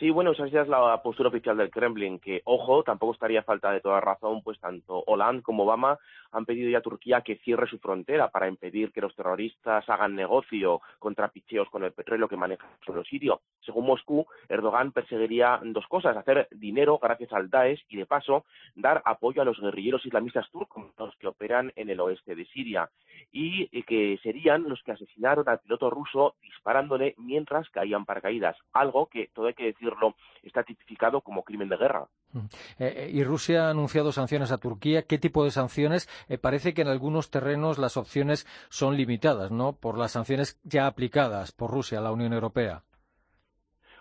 Sí, 0.00 0.08
bueno, 0.08 0.30
esa 0.32 0.46
es 0.46 0.66
la 0.66 1.02
postura 1.02 1.28
oficial 1.28 1.58
del 1.58 1.70
Kremlin, 1.70 2.18
que, 2.18 2.40
ojo, 2.46 2.82
tampoco 2.82 3.12
estaría 3.12 3.42
falta 3.42 3.70
de 3.70 3.82
toda 3.82 4.00
razón, 4.00 4.42
pues 4.42 4.58
tanto 4.58 5.04
Hollande 5.06 5.42
como 5.42 5.64
Obama 5.64 5.98
han 6.32 6.46
pedido 6.46 6.70
ya 6.70 6.78
a 6.78 6.82
Turquía 6.82 7.20
que 7.22 7.36
cierre 7.36 7.68
su 7.68 7.78
frontera 7.78 8.30
para 8.30 8.48
impedir 8.48 8.92
que 8.92 9.00
los 9.00 9.14
terroristas 9.14 9.88
hagan 9.88 10.14
negocio 10.14 10.80
contra 10.98 11.28
picheos 11.28 11.68
con 11.70 11.84
el 11.84 11.92
petróleo 11.92 12.28
que 12.28 12.36
maneja 12.36 12.66
el 12.66 12.84
suelo 12.84 13.04
sirio. 13.04 13.40
Según 13.60 13.86
Moscú, 13.86 14.26
Erdogan 14.48 14.92
perseguiría 14.92 15.60
dos 15.62 15.86
cosas, 15.86 16.16
hacer 16.16 16.48
dinero 16.50 16.98
gracias 16.98 17.32
al 17.32 17.50
Daesh 17.50 17.84
y, 17.88 17.96
de 17.96 18.06
paso, 18.06 18.44
dar 18.74 19.02
apoyo 19.04 19.42
a 19.42 19.44
los 19.44 19.60
guerrilleros 19.60 20.04
islamistas 20.06 20.50
turcos 20.50 20.86
los 20.98 21.16
que 21.16 21.26
operan 21.26 21.72
en 21.76 21.90
el 21.90 22.00
oeste 22.00 22.34
de 22.34 22.44
Siria 22.46 22.90
y 23.32 23.68
que 23.82 24.18
serían 24.22 24.68
los 24.68 24.82
que 24.82 24.92
asesinaron 24.92 25.48
al 25.48 25.60
piloto 25.60 25.90
ruso 25.90 26.34
disparándole 26.42 27.14
mientras 27.18 27.68
caían 27.70 28.04
paracaídas, 28.04 28.56
algo 28.72 29.06
que, 29.06 29.30
todo 29.34 29.46
hay 29.46 29.54
que 29.54 29.66
decirlo, 29.66 30.16
está 30.42 30.62
tipificado 30.62 31.20
como 31.20 31.42
crimen 31.42 31.68
de 31.68 31.76
guerra. 31.76 32.06
Eh, 32.34 32.40
eh, 32.78 33.10
y 33.12 33.24
Rusia 33.24 33.66
ha 33.66 33.70
anunciado 33.70 34.12
sanciones 34.12 34.52
a 34.52 34.58
Turquía. 34.58 35.02
¿Qué 35.02 35.18
tipo 35.18 35.44
de 35.44 35.50
sanciones? 35.50 36.08
Eh, 36.28 36.38
parece 36.38 36.74
que 36.74 36.82
en 36.82 36.88
algunos 36.88 37.30
terrenos 37.30 37.78
las 37.78 37.96
opciones 37.96 38.46
son 38.68 38.96
limitadas, 38.96 39.50
¿no? 39.50 39.72
Por 39.72 39.98
las 39.98 40.12
sanciones 40.12 40.60
ya 40.64 40.86
aplicadas 40.86 41.52
por 41.52 41.70
Rusia 41.70 41.98
a 41.98 42.02
la 42.02 42.12
Unión 42.12 42.32
Europea. 42.32 42.82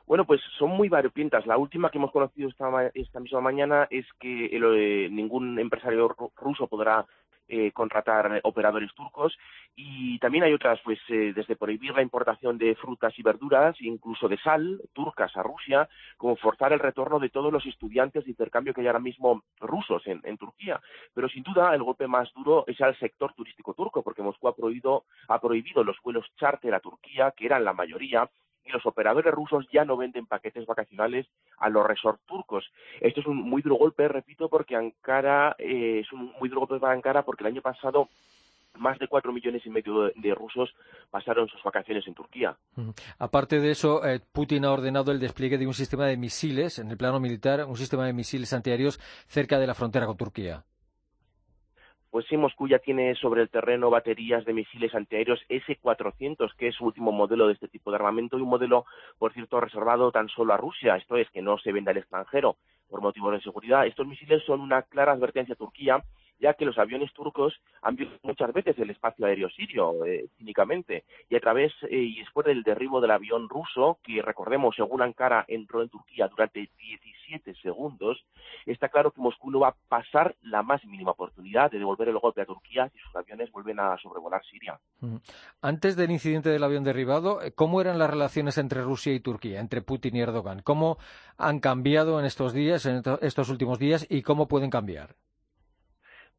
Bueno, 0.06 0.26
pues 0.26 0.42
son 0.58 0.72
muy 0.72 0.90
variopintas. 0.90 1.46
La 1.46 1.58
última 1.58 1.92
que 1.92 2.00
hemos 2.00 2.12
conocido 2.12 2.50
esta, 2.50 3.20
misma 3.20 3.42
mañana 3.42 3.88
es 3.92 4.08
que 4.20 4.50
ningún 5.12 5.60
empresario 5.60 6.16
ruso 6.36 6.66
podrá 6.66 7.06
eh, 7.50 7.72
contratar 7.72 8.40
operadores 8.44 8.94
turcos 8.94 9.36
y 9.76 10.20
también 10.20 10.44
hay 10.44 10.54
otras, 10.54 10.80
pues 10.84 11.00
eh, 11.10 11.34
desde 11.34 11.56
prohibir 11.56 11.94
la 11.94 12.02
importación 12.02 12.58
de 12.58 12.76
frutas 12.76 13.18
y 13.18 13.24
verduras, 13.24 13.76
incluso 13.80 14.28
de 14.28 14.38
sal, 14.38 14.82
turcas 14.94 15.36
a 15.36 15.42
Rusia, 15.42 15.90
como 16.18 16.36
forzar 16.36 16.74
el 16.74 16.80
retorno 16.80 17.20
de 17.20 17.30
todos 17.30 17.52
los 17.52 17.66
estudiantes 17.66 18.26
de 18.26 18.32
intercambio 18.32 18.74
que 18.74 18.82
hay 18.82 18.88
ahora 18.88 19.00
mismo 19.00 19.44
rusos 19.60 20.04
en, 20.06 20.38
Turquía. 20.38 20.80
Pero 21.14 21.28
sin 21.28 21.44
duda 21.44 21.74
el 21.74 21.84
golpe 21.84 22.08
más 22.08 22.32
duro 22.34 22.66
es 22.68 22.80
al 22.82 22.98
sector 23.00 23.34
turístico 23.34 23.74
turco, 23.74 24.04
porque 24.04 24.22
Moscú 24.22 24.48
ha 24.48 24.56
prohibido, 24.56 25.06
ha 25.28 25.40
prohibido 25.42 25.84
los 25.84 25.98
vuelos 26.04 26.26
charter 26.38 26.74
a 26.74 26.80
Turquía, 26.80 27.34
que 27.36 27.46
eran 27.46 27.66
la 27.66 27.74
mayoría, 27.74 28.30
y 28.70 28.72
los 28.72 28.86
operadores 28.86 29.34
rusos 29.34 29.68
ya 29.72 29.84
no 29.84 29.98
venden 29.98 30.26
paquetes 30.26 30.66
vacacionales 30.66 31.28
a 31.58 31.70
los 31.70 31.86
resorts 31.86 32.24
turcos. 32.26 32.72
Esto 33.02 33.22
es 33.22 33.28
un 33.28 33.38
muy 33.38 33.62
duro 33.62 33.76
golpe, 33.76 34.08
repito, 34.08 34.50
porque 34.50 34.76
Ankara 34.76 35.56
eh, 35.58 36.02
es 36.02 36.12
un 36.12 36.34
muy 36.40 36.50
duro 36.50 36.62
golpe 36.62 36.80
para 36.80 36.94
Ankara 36.94 37.24
porque 37.24 37.44
el 37.44 37.52
año 37.52 37.62
pasado 37.62 38.10
más 38.76 38.98
de 39.00 39.08
cuatro 39.08 39.34
millones 39.34 39.66
y 39.66 39.70
medio 39.70 40.12
de, 40.16 40.36
rusos 40.36 40.74
pasaron 41.10 41.50
sus 41.50 41.62
vacaciones 41.64 42.08
en 42.08 42.14
Turquía. 42.14 42.56
Aparte 43.18 43.60
de 43.60 43.72
eso, 43.72 44.06
eh, 44.06 44.22
Putin 44.32 44.64
ha 44.64 44.72
ordenado 44.72 45.12
el 45.12 45.20
despliegue 45.20 45.58
de 45.58 45.68
un 45.68 45.74
sistema 45.74 46.06
de 46.06 46.16
misiles 46.16 46.80
en 46.80 46.90
el 46.90 46.96
plano 46.96 47.20
militar, 47.20 47.66
un 47.66 47.76
sistema 47.76 48.06
de 48.06 48.14
misiles 48.14 48.54
antiaéreos 48.54 49.00
cerca 49.28 49.60
de 49.60 49.68
la 49.68 49.74
frontera 49.74 50.06
con 50.06 50.16
Turquía 50.16 50.64
pues 52.12 52.26
sí, 52.28 52.38
Moscú 52.38 52.68
ya 52.68 52.80
tiene 52.80 53.14
sobre 53.16 53.42
el 53.42 53.50
terreno 53.50 53.90
baterías 53.90 54.44
de 54.46 54.54
misiles 54.54 54.96
antiaéreos 54.96 55.40
S-400, 55.48 56.54
que 56.56 56.70
es 56.70 56.76
su 56.76 56.86
último 56.86 57.12
modelo 57.12 57.48
de 57.48 57.54
este 57.54 57.68
tipo 57.68 57.92
de 57.92 57.98
armamento 57.98 58.38
y 58.38 58.42
un 58.42 58.50
modelo, 58.50 58.86
por 59.18 59.34
cierto, 59.34 59.60
reservado 59.60 60.12
tan 60.12 60.28
solo 60.30 60.54
a 60.54 60.58
Rusia, 60.58 60.96
esto 60.96 61.18
es, 61.18 61.30
que 61.30 61.42
no 61.42 61.58
se 61.60 61.72
vende 61.72 61.92
al 61.92 61.98
extranjero 61.98 62.58
por 62.90 63.02
motivos 63.02 63.34
de 63.34 63.42
seguridad. 63.42 63.86
Estos 63.86 64.08
misiles 64.08 64.44
son 64.46 64.62
una 64.62 64.82
clara 64.82 65.12
advertencia 65.12 65.54
a 65.54 65.58
Turquía 65.58 66.04
ya 66.40 66.54
que 66.54 66.66
los 66.66 66.78
aviones 66.78 67.14
turcos 67.14 67.54
han 67.82 67.96
visto 67.96 68.16
muchas 68.24 68.52
veces 68.54 68.78
el 68.80 68.90
espacio 68.90 69.26
aéreo 69.26 69.50
sirio, 69.50 70.06
eh, 70.06 70.28
cínicamente, 70.38 71.04
y 71.30 71.36
a 71.36 71.40
través 71.40 71.72
eh, 71.84 71.98
y 71.98 72.20
después 72.20 72.46
del 72.46 72.64
derribo 72.64 73.02
del 73.02 73.12
avión 73.12 73.50
ruso, 73.50 74.00
que 74.04 74.22
recordemos, 74.22 74.76
según 74.76 75.02
Ankara, 75.02 75.46
entró 75.48 75.82
en 75.82 75.90
Turquía 75.90 76.28
durante 76.28 76.70
17 76.80 77.54
segundos, 77.62 78.24
está 78.66 78.90
claro 78.90 79.12
que 79.12 79.22
Moscú 79.22 79.52
no 79.52 79.60
va 79.60 79.70
a 79.70 79.76
pasar 79.88 80.36
la 80.42 80.64
más 80.64 80.84
mínima 80.86 81.12
oportunidad 81.12 81.72
de 81.72 81.80
devolver 81.80 82.10
el 82.10 82.18
golpe 82.18 82.42
a 82.42 82.46
Turquía 82.46 82.90
si 82.90 83.00
sus 83.00 83.16
aviones 83.16 83.52
vuelven 83.52 83.80
a 83.80 83.98
sobrevolar 83.98 84.42
Siria. 84.46 84.80
Antes 85.62 85.96
del 85.96 86.12
incidente 86.12 86.50
del 86.50 86.64
avión 86.64 86.84
derribado, 86.84 87.42
eh, 87.42 87.52
¿cómo 87.52 87.82
eran 87.82 88.00
las 88.00 88.10
relaciones 88.10 88.58
entre 88.58 88.82
Rusia 88.82 89.14
y 89.14 89.20
Turquía, 89.20 89.60
entre 89.60 89.82
Putin 89.82 90.16
y 90.16 90.22
Erdogan? 90.22 90.62
¿Cómo 90.62 90.98
han 91.38 91.60
cambiado 91.60 92.20
en 92.20 92.26
estos 92.26 92.54
días, 92.54 92.86
en 92.86 93.02
estos 93.22 93.50
últimos 93.50 93.80
días, 93.80 94.06
y 94.10 94.22
cómo 94.22 94.48
pueden 94.48 94.70
cambiar? 94.70 95.16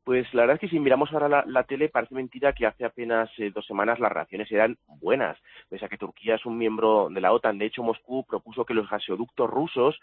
Pues 0.04 0.32
la 0.32 0.42
verdad 0.42 0.54
es 0.54 0.60
que 0.60 0.68
si 0.68 0.80
miramos 0.80 1.12
ahora 1.12 1.44
la, 1.46 1.64
tele 1.64 1.88
parece 1.90 2.14
mentira 2.14 2.54
que 2.54 2.66
hace 2.66 2.84
apenas 2.84 3.30
eh, 3.38 3.50
dos 3.54 3.66
semanas 3.66 4.00
las 4.00 4.10
reacciones 4.10 4.50
eran 4.50 4.78
buenas, 5.00 5.38
pese 5.68 5.84
a 5.84 5.88
que 5.88 5.98
Turquía 5.98 6.36
es 6.36 6.46
un 6.46 6.56
miembro 6.56 7.08
de 7.10 7.20
la 7.20 7.32
OTAN. 7.32 7.58
De 7.58 7.66
hecho, 7.66 7.82
Moscú 7.82 8.24
propuso 8.24 8.64
que 8.64 8.74
los 8.74 8.88
gasoductos 8.88 9.48
rusos 9.48 10.00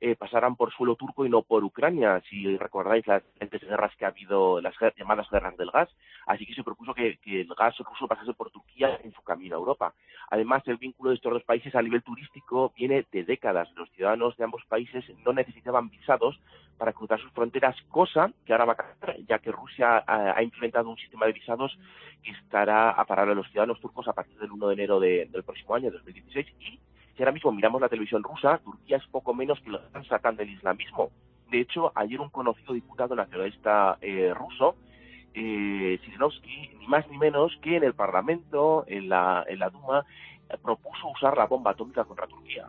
eh, 0.00 0.16
pasaran 0.16 0.56
por 0.56 0.72
suelo 0.72 0.96
turco 0.96 1.26
y 1.26 1.28
no 1.28 1.42
por 1.42 1.62
Ucrania, 1.62 2.22
si 2.28 2.56
recordáis 2.56 3.06
las 3.06 3.22
diferentes 3.24 3.68
guerras 3.68 3.94
que 3.96 4.06
ha 4.06 4.08
habido, 4.08 4.60
las 4.60 4.74
llamadas 4.96 5.28
guerras 5.30 5.56
del 5.56 5.70
gas. 5.70 5.90
Así 6.26 6.46
que 6.46 6.54
se 6.54 6.64
propuso 6.64 6.94
que, 6.94 7.18
el 7.24 7.54
gas 7.54 7.76
ruso 7.78 8.08
pasase 8.08 8.32
por 8.32 8.50
Turquía 8.50 8.98
en 9.04 9.12
su 9.12 9.22
camino 9.22 9.56
a 9.56 9.58
Europa. 9.58 9.92
Además, 10.30 10.62
el 10.66 10.78
vínculo 10.78 11.10
de 11.10 11.16
estos 11.16 11.32
dos 11.32 11.44
países 11.44 11.74
a 11.74 11.82
nivel 11.82 12.02
turístico 12.02 12.72
viene 12.76 13.06
de 13.12 13.24
décadas. 13.24 13.68
Los 13.76 13.90
ciudadanos 13.90 14.36
de 14.36 14.44
ambos 14.44 14.64
países 14.66 15.04
no 15.24 15.32
necesitaban 15.32 15.90
visados 15.90 16.40
para 16.78 16.94
cruzar 16.94 17.20
sus 17.20 17.32
fronteras, 17.32 17.76
cosa 17.90 18.32
que 18.46 18.52
ahora 18.52 18.64
va 18.64 18.72
a 18.72 18.76
cambiar, 18.76 19.16
ya 19.28 19.38
que 19.38 19.52
Rusia 19.52 20.02
ha, 20.06 20.42
implementado 20.42 20.88
un 20.88 20.96
sistema 20.96 21.26
de 21.26 21.32
visados 21.32 21.78
que 22.22 22.30
estará 22.30 22.90
a 22.92 23.04
parar 23.04 23.28
a 23.28 23.34
los 23.34 23.46
ciudadanos 23.48 23.80
turcos 23.80 24.08
a 24.08 24.14
partir 24.14 24.38
del 24.38 24.50
1 24.50 24.68
de 24.68 24.72
enero 24.72 24.98
del 24.98 25.42
próximo 25.44 25.74
año, 25.74 25.90
2016. 25.90 26.46
Y 26.58 26.80
si 27.16 27.22
ahora 27.22 27.32
mismo 27.32 27.52
miramos 27.52 27.80
la 27.80 27.88
televisión 27.88 28.22
rusa, 28.22 28.58
Turquía 28.58 28.96
es 28.96 29.06
poco 29.08 29.34
menos 29.34 29.60
que 29.60 29.70
lo 29.70 29.78
están 29.78 30.04
sacando 30.04 30.40
del 30.40 30.50
islamismo. 30.50 31.10
De 31.50 31.60
hecho, 31.60 31.92
ayer 31.94 32.20
un 32.20 32.30
conocido 32.30 32.74
diputado 32.74 33.14
nacionalista 33.14 33.98
eh, 34.00 34.32
ruso, 34.34 34.76
eh, 35.34 36.00
ni 36.78 36.86
más 36.86 37.08
ni 37.08 37.18
menos 37.18 37.56
que 37.62 37.76
en 37.76 37.84
el 37.84 37.94
Parlamento, 37.94 38.84
en 38.86 39.08
la, 39.08 39.44
en 39.48 39.58
la 39.58 39.70
Duma, 39.70 40.04
propuso 40.62 41.08
usar 41.08 41.36
la 41.36 41.46
bomba 41.46 41.72
atómica 41.72 42.04
contra 42.04 42.26
Turquía. 42.26 42.68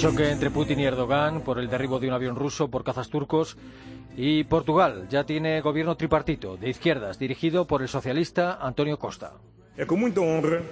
Choque 0.00 0.30
entre 0.30 0.50
Putin 0.50 0.80
y 0.80 0.86
Erdogan 0.86 1.42
por 1.42 1.58
el 1.58 1.68
derribo 1.68 2.00
de 2.00 2.08
un 2.08 2.14
avión 2.14 2.34
ruso 2.34 2.68
por 2.68 2.82
cazas 2.84 3.10
turcos. 3.10 3.58
Y 4.16 4.44
Portugal 4.44 5.06
ya 5.10 5.24
tiene 5.24 5.60
gobierno 5.60 5.94
tripartito 5.94 6.56
de 6.56 6.70
izquierdas 6.70 7.18
dirigido 7.18 7.66
por 7.66 7.82
el 7.82 7.88
socialista 7.88 8.56
Antonio 8.62 8.98
Costa. 8.98 9.34
É 9.76 9.84
com 9.84 9.98
muita 9.98 10.22
honra, 10.22 10.62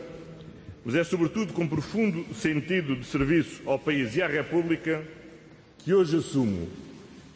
mas 0.83 0.95
é 0.95 1.05
sobretudo 1.05 1.53
com 1.53 1.69
profundo 1.69 2.25
sentido 2.33 2.97
de 2.97 3.05
serviço 3.05 3.61
ao 3.67 3.79
país 3.79 4.17
e 4.17 4.23
à 4.23 4.27
República 4.27 5.03
que 5.85 5.93
hoje 5.93 6.17
assumo, 6.17 6.67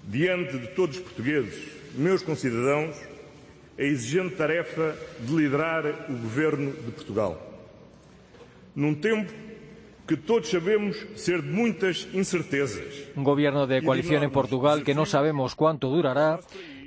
diante 0.09 0.57
de 0.57 0.69
todos 0.69 0.97
os 0.97 1.03
portugueses, 1.03 1.61
meus 1.95 2.23
concidadãos, 2.23 2.97
a 3.79 3.83
exigente 3.83 4.37
tarefa 4.37 4.97
de 5.21 5.37
liderar 5.37 5.85
o 6.09 6.15
governo 6.15 6.73
de 6.73 6.91
Portugal. 6.91 7.37
Num 8.75 8.95
tempo 8.95 9.42
que 10.13 10.19
todos 10.19 10.51
sabemos 10.51 10.95
ser 11.15 11.43
de 11.43 11.51
muitas 11.51 12.07
incertezas. 12.13 12.85
Un 13.17 13.25
gobierno 13.25 13.67
de 13.67 13.83
coalición 13.83 14.23
en 14.23 14.31
Portugal 14.31 14.85
que 14.85 14.95
no 14.95 15.07
sabemos 15.07 15.55
cuánto 15.55 15.89
durará. 15.89 16.39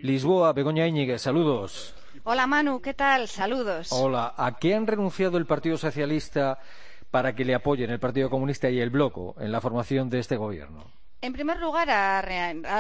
Lisboa, 0.04 0.54
Begoña 0.54 0.86
Íñiguez, 0.86 1.24
saludos. 1.24 1.96
Hola 2.24 2.46
Manu, 2.46 2.82
¿qué 2.82 2.94
tal? 2.94 3.28
Saludos. 3.28 3.88
Hola, 3.92 4.36
¿a 4.38 4.60
qué 4.60 4.76
han 4.76 4.86
renunciado 4.86 5.40
el 5.40 5.48
Partido 5.48 5.76
Socialista 5.76 6.60
para 7.10 7.34
que 7.34 7.46
le 7.46 7.56
apoyen 7.56 7.90
el 7.90 8.00
Partido 8.00 8.30
Comunista 8.30 8.70
y 8.70 8.80
el 8.80 8.92
Bloco 8.92 9.34
en 9.40 9.52
la 9.52 9.60
formación 9.60 10.12
de 10.12 10.20
este 10.20 10.38
gobierno? 10.38 10.86
En 11.22 11.34
primer 11.34 11.60
lugar, 11.60 11.90
ha, 11.90 12.22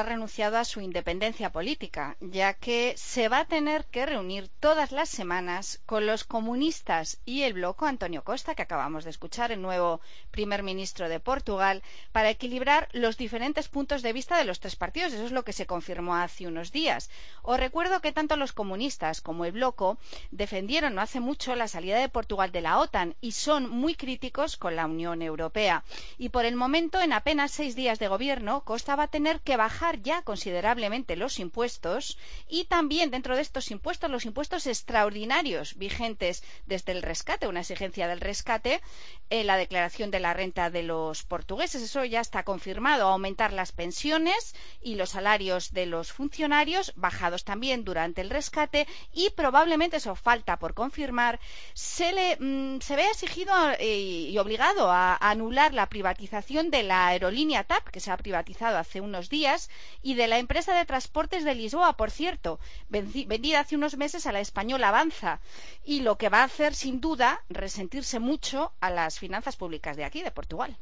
renunciado 0.03 0.57
a 0.57 0.65
su 0.65 0.79
independencia 0.81 1.51
política, 1.51 2.15
ya 2.19 2.53
que 2.53 2.93
se 2.95 3.27
va 3.27 3.39
a 3.39 3.45
tener 3.45 3.85
que 3.85 4.05
reunir 4.05 4.49
todas 4.59 4.91
las 4.91 5.09
semanas 5.09 5.81
con 5.85 6.05
los 6.05 6.25
comunistas 6.25 7.19
y 7.25 7.41
el 7.41 7.53
bloco 7.53 7.87
Antonio 7.87 8.23
Costa, 8.23 8.53
que 8.53 8.61
acabamos 8.61 9.03
de 9.03 9.09
escuchar, 9.09 9.51
el 9.51 9.61
nuevo 9.61 9.99
primer 10.29 10.61
ministro 10.61 11.09
de 11.09 11.19
Portugal, 11.19 11.81
para 12.11 12.29
equilibrar 12.29 12.87
los 12.91 13.17
diferentes 13.17 13.67
puntos 13.67 14.03
de 14.03 14.13
vista 14.13 14.37
de 14.37 14.45
los 14.45 14.59
tres 14.59 14.75
partidos. 14.75 15.13
Eso 15.13 15.25
es 15.25 15.31
lo 15.31 15.43
que 15.43 15.53
se 15.53 15.65
confirmó 15.65 16.15
hace 16.15 16.45
unos 16.45 16.71
días. 16.71 17.09
Os 17.41 17.59
recuerdo 17.59 18.01
que 18.01 18.11
tanto 18.11 18.35
los 18.35 18.53
comunistas 18.53 19.21
como 19.21 19.45
el 19.45 19.53
bloco 19.53 19.97
defendieron 20.29 20.93
no 20.93 21.01
hace 21.01 21.19
mucho 21.19 21.55
la 21.55 21.67
salida 21.67 21.97
de 21.97 22.09
Portugal 22.09 22.51
de 22.51 22.61
la 22.61 22.79
OTAN 22.79 23.15
y 23.21 23.31
son 23.31 23.69
muy 23.69 23.95
críticos 23.95 24.55
con 24.57 24.75
la 24.75 24.85
Unión 24.85 25.21
Europea. 25.23 25.83
Y 26.17 26.29
por 26.29 26.45
el 26.45 26.55
momento, 26.55 27.01
en 27.01 27.13
apenas 27.13 27.51
seis 27.51 27.75
días 27.75 27.97
de 27.97 28.07
gobierno, 28.07 28.24
Costa 28.63 28.95
va 28.95 29.03
a 29.03 29.07
tener 29.07 29.41
que 29.41 29.57
bajar 29.57 30.01
ya 30.01 30.21
considerablemente 30.23 31.15
los 31.15 31.39
impuestos 31.39 32.17
y 32.49 32.65
también 32.65 33.11
dentro 33.11 33.35
de 33.35 33.41
estos 33.41 33.69
impuestos 33.71 34.09
los 34.09 34.25
impuestos 34.25 34.65
extraordinarios 34.65 35.75
vigentes 35.75 36.43
desde 36.65 36.91
el 36.91 37.03
rescate, 37.03 37.47
una 37.47 37.59
exigencia 37.59 38.07
del 38.07 38.21
rescate, 38.21 38.81
en 39.29 39.47
la 39.47 39.57
declaración 39.57 40.11
de 40.11 40.19
la 40.19 40.33
renta 40.33 40.69
de 40.69 40.83
los 40.83 41.23
portugueses. 41.23 41.81
Eso 41.81 42.03
ya 42.03 42.19
está 42.19 42.43
confirmado, 42.43 43.07
aumentar 43.07 43.53
las 43.53 43.71
pensiones 43.71 44.55
y 44.81 44.95
los 44.95 45.11
salarios 45.11 45.71
de 45.71 45.85
los 45.85 46.11
funcionarios, 46.11 46.93
bajados 46.95 47.43
también 47.43 47.83
durante 47.83 48.21
el 48.21 48.29
rescate 48.29 48.87
y 49.13 49.29
probablemente, 49.31 49.97
eso 49.97 50.15
falta 50.15 50.57
por 50.57 50.73
confirmar, 50.73 51.39
se, 51.73 52.11
le, 52.11 52.37
mm, 52.39 52.81
se 52.81 52.95
ve 52.95 53.05
exigido 53.07 53.53
eh, 53.79 54.29
y 54.31 54.37
obligado 54.37 54.91
a 54.91 55.15
anular 55.17 55.73
la 55.73 55.89
privatización 55.89 56.71
de 56.71 56.83
la 56.83 57.07
aerolínea 57.07 57.63
TAP, 57.63 57.89
que 57.89 57.99
se 57.99 58.14
ha 58.15 58.17
privatizado 58.17 58.77
hace 58.77 59.01
unos 59.01 59.29
días, 59.29 59.69
y 60.01 60.15
de 60.15 60.27
la 60.27 60.39
empresa 60.39 60.75
de 60.75 60.85
transportes 60.85 61.43
de 61.43 61.55
Lisboa, 61.55 61.93
por 61.97 62.11
cierto, 62.11 62.59
vendida 62.89 63.59
hace 63.59 63.75
unos 63.75 63.97
meses 63.97 64.25
a 64.25 64.31
la 64.31 64.39
española 64.39 64.89
Avanza, 64.89 65.39
y 65.85 66.01
lo 66.01 66.17
que 66.17 66.29
va 66.29 66.41
a 66.41 66.45
hacer, 66.45 66.73
sin 66.73 66.99
duda, 66.99 67.43
resentirse 67.49 68.19
mucho 68.19 68.71
a 68.79 68.89
las 68.89 69.19
finanzas 69.19 69.55
públicas 69.55 69.95
de 69.97 70.05
aquí, 70.05 70.23
de 70.23 70.31
Portugal. 70.31 70.75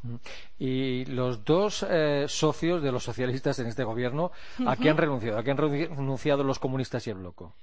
Y 0.58 1.06
los 1.06 1.44
dos 1.44 1.86
eh, 1.90 2.26
socios 2.28 2.82
de 2.82 2.92
los 2.92 3.04
socialistas 3.04 3.60
en 3.60 3.68
este 3.68 3.84
gobierno, 3.84 4.32
¿a 4.66 4.76
qué 4.76 4.90
han 4.90 4.98
renunciado? 4.98 5.38
¿A 5.38 5.44
qué 5.44 5.52
han 5.52 5.58
renunciado 5.58 6.44
los 6.44 6.60
comunistas 6.60 7.06
y 7.08 7.10
el 7.10 7.18
bloco? 7.18 7.54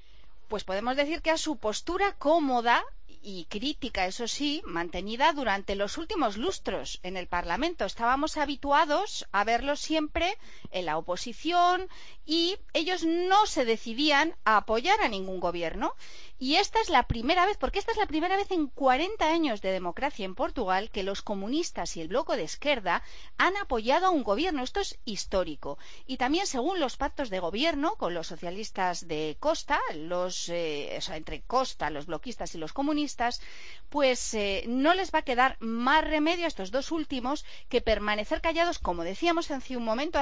Pues 0.50 0.64
podemos 0.64 0.96
decir 0.96 1.22
que 1.22 1.30
a 1.30 1.38
su 1.38 1.58
postura 1.58 2.16
cómoda 2.18 2.84
y 3.22 3.44
crítica, 3.44 4.06
eso 4.06 4.26
sí, 4.26 4.62
mantenida 4.64 5.32
durante 5.32 5.76
los 5.76 5.96
últimos 5.96 6.36
lustros 6.36 6.98
en 7.04 7.16
el 7.16 7.28
Parlamento. 7.28 7.84
Estábamos 7.84 8.36
habituados 8.36 9.28
a 9.30 9.44
verlos 9.44 9.78
siempre 9.78 10.36
en 10.72 10.86
la 10.86 10.98
oposición 10.98 11.88
y 12.26 12.56
ellos 12.72 13.04
no 13.04 13.46
se 13.46 13.64
decidían 13.64 14.34
a 14.44 14.56
apoyar 14.56 15.00
a 15.02 15.08
ningún 15.08 15.38
gobierno. 15.38 15.94
Y 16.42 16.54
esta 16.54 16.80
es 16.80 16.88
la 16.88 17.02
primera 17.02 17.44
vez, 17.44 17.58
porque 17.58 17.78
esta 17.78 17.92
es 17.92 17.98
la 17.98 18.06
primera 18.06 18.34
vez 18.34 18.50
en 18.50 18.68
40 18.68 19.30
años 19.30 19.60
de 19.60 19.72
democracia 19.72 20.24
en 20.24 20.34
Portugal 20.34 20.88
que 20.90 21.02
los 21.02 21.20
comunistas 21.20 21.98
y 21.98 22.00
el 22.00 22.08
bloco 22.08 22.34
de 22.34 22.44
izquierda 22.44 23.02
han 23.36 23.58
apoyado 23.58 24.06
a 24.06 24.10
un 24.10 24.22
gobierno. 24.22 24.62
Esto 24.62 24.80
es 24.80 24.98
histórico. 25.04 25.76
Y 26.06 26.16
también, 26.16 26.46
según 26.46 26.80
los 26.80 26.96
pactos 26.96 27.28
de 27.28 27.40
gobierno 27.40 27.96
con 27.96 28.14
los 28.14 28.26
socialistas 28.26 29.06
de 29.06 29.36
Costa, 29.38 29.78
los, 29.94 30.48
eh, 30.48 30.98
entre 31.10 31.42
Costa, 31.42 31.90
los 31.90 32.06
bloquistas 32.06 32.54
y 32.54 32.58
los 32.58 32.72
comunistas, 32.72 33.42
pues 33.90 34.32
eh, 34.32 34.64
no 34.66 34.94
les 34.94 35.12
va 35.12 35.18
a 35.18 35.24
quedar 35.24 35.58
más 35.60 36.02
remedio 36.04 36.46
a 36.46 36.48
estos 36.48 36.70
dos 36.70 36.90
últimos 36.90 37.44
que 37.68 37.82
permanecer 37.82 38.40
callados, 38.40 38.78
como 38.78 39.04
decíamos 39.04 39.50
hace 39.50 39.76
un 39.76 39.84
momento, 39.84 40.18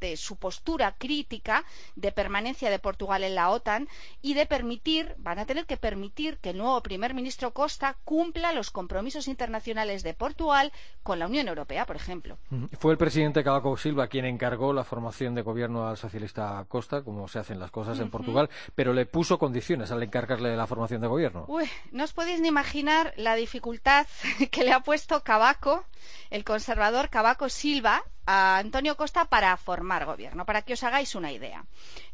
de 0.00 0.16
su 0.16 0.34
postura 0.34 0.96
crítica 0.98 1.64
de 1.94 2.10
permanencia 2.10 2.70
de 2.70 2.80
Portugal 2.80 3.22
en 3.22 3.36
la 3.36 3.50
OTAN 3.50 3.88
y 4.20 4.34
de 4.34 4.46
permitir, 4.46 5.14
van 5.18 5.38
a 5.38 5.46
tener 5.46 5.59
que 5.66 5.76
permitir 5.76 6.38
que 6.38 6.50
el 6.50 6.58
nuevo 6.58 6.80
primer 6.82 7.14
ministro 7.14 7.52
Costa 7.52 7.96
cumpla 8.04 8.52
los 8.52 8.70
compromisos 8.70 9.28
internacionales 9.28 10.02
de 10.02 10.14
Portugal 10.14 10.72
con 11.02 11.18
la 11.18 11.26
Unión 11.26 11.48
Europea, 11.48 11.86
por 11.86 11.96
ejemplo. 11.96 12.38
Fue 12.78 12.92
el 12.92 12.98
presidente 12.98 13.44
Cavaco 13.44 13.76
Silva 13.76 14.08
quien 14.08 14.24
encargó 14.24 14.72
la 14.72 14.84
formación 14.84 15.34
de 15.34 15.42
gobierno 15.42 15.88
al 15.88 15.96
socialista 15.96 16.64
Costa, 16.68 17.02
como 17.02 17.28
se 17.28 17.38
hacen 17.38 17.58
las 17.58 17.70
cosas 17.70 17.98
en 18.00 18.10
Portugal, 18.10 18.50
pero 18.74 18.92
le 18.92 19.06
puso 19.06 19.38
condiciones 19.38 19.90
al 19.90 20.02
encargarle 20.02 20.56
la 20.56 20.66
formación 20.66 21.00
de 21.00 21.06
gobierno. 21.06 21.44
Uy, 21.48 21.68
no 21.92 22.04
os 22.04 22.12
podéis 22.12 22.40
ni 22.40 22.48
imaginar 22.48 23.12
la 23.16 23.34
dificultad 23.34 24.06
que 24.50 24.64
le 24.64 24.72
ha 24.72 24.80
puesto 24.80 25.22
Cavaco, 25.22 25.84
el 26.30 26.44
conservador 26.44 27.08
Cavaco 27.08 27.48
Silva, 27.48 28.02
a 28.26 28.58
Antonio 28.58 28.96
Costa 28.96 29.24
para 29.24 29.56
formar 29.56 30.04
gobierno, 30.04 30.44
para 30.46 30.62
que 30.62 30.74
os 30.74 30.82
hagáis 30.84 31.14
una 31.14 31.32
idea. 31.32 31.64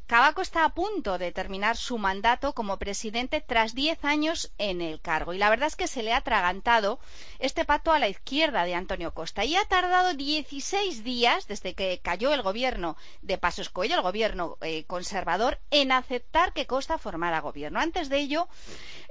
Cavaco 0.06 0.40
está 0.40 0.64
a 0.64 0.68
punto 0.68 1.18
de 1.18 1.32
terminar 1.32 1.76
su 1.76 1.98
mandato 1.98 2.52
como 2.52 2.78
presidente 2.78 3.40
tras 3.40 3.74
diez 3.74 4.04
años 4.04 4.52
en 4.56 4.80
el 4.80 5.00
cargo. 5.00 5.32
Y 5.32 5.38
la 5.38 5.50
verdad 5.50 5.66
es 5.66 5.74
que 5.74 5.88
se 5.88 6.04
le 6.04 6.12
ha 6.12 6.18
atragantado 6.18 7.00
este 7.40 7.64
pacto 7.64 7.90
a 7.90 7.98
la 7.98 8.08
izquierda 8.08 8.64
de 8.64 8.76
Antonio 8.76 9.12
Costa. 9.14 9.44
Y 9.44 9.56
ha 9.56 9.64
tardado 9.64 10.14
16 10.14 11.02
días 11.02 11.48
desde 11.48 11.74
que 11.74 11.98
cayó 12.00 12.32
el 12.32 12.42
gobierno 12.42 12.96
de 13.22 13.36
Pasos 13.36 13.68
Coelho, 13.68 13.96
el 13.96 14.02
gobierno 14.02 14.58
eh, 14.60 14.84
conservador, 14.84 15.58
en 15.72 15.90
aceptar 15.90 16.52
que 16.52 16.68
Costa 16.68 16.98
formara 16.98 17.40
gobierno. 17.40 17.80
Antes 17.80 18.08
de 18.08 18.18
ello, 18.18 18.46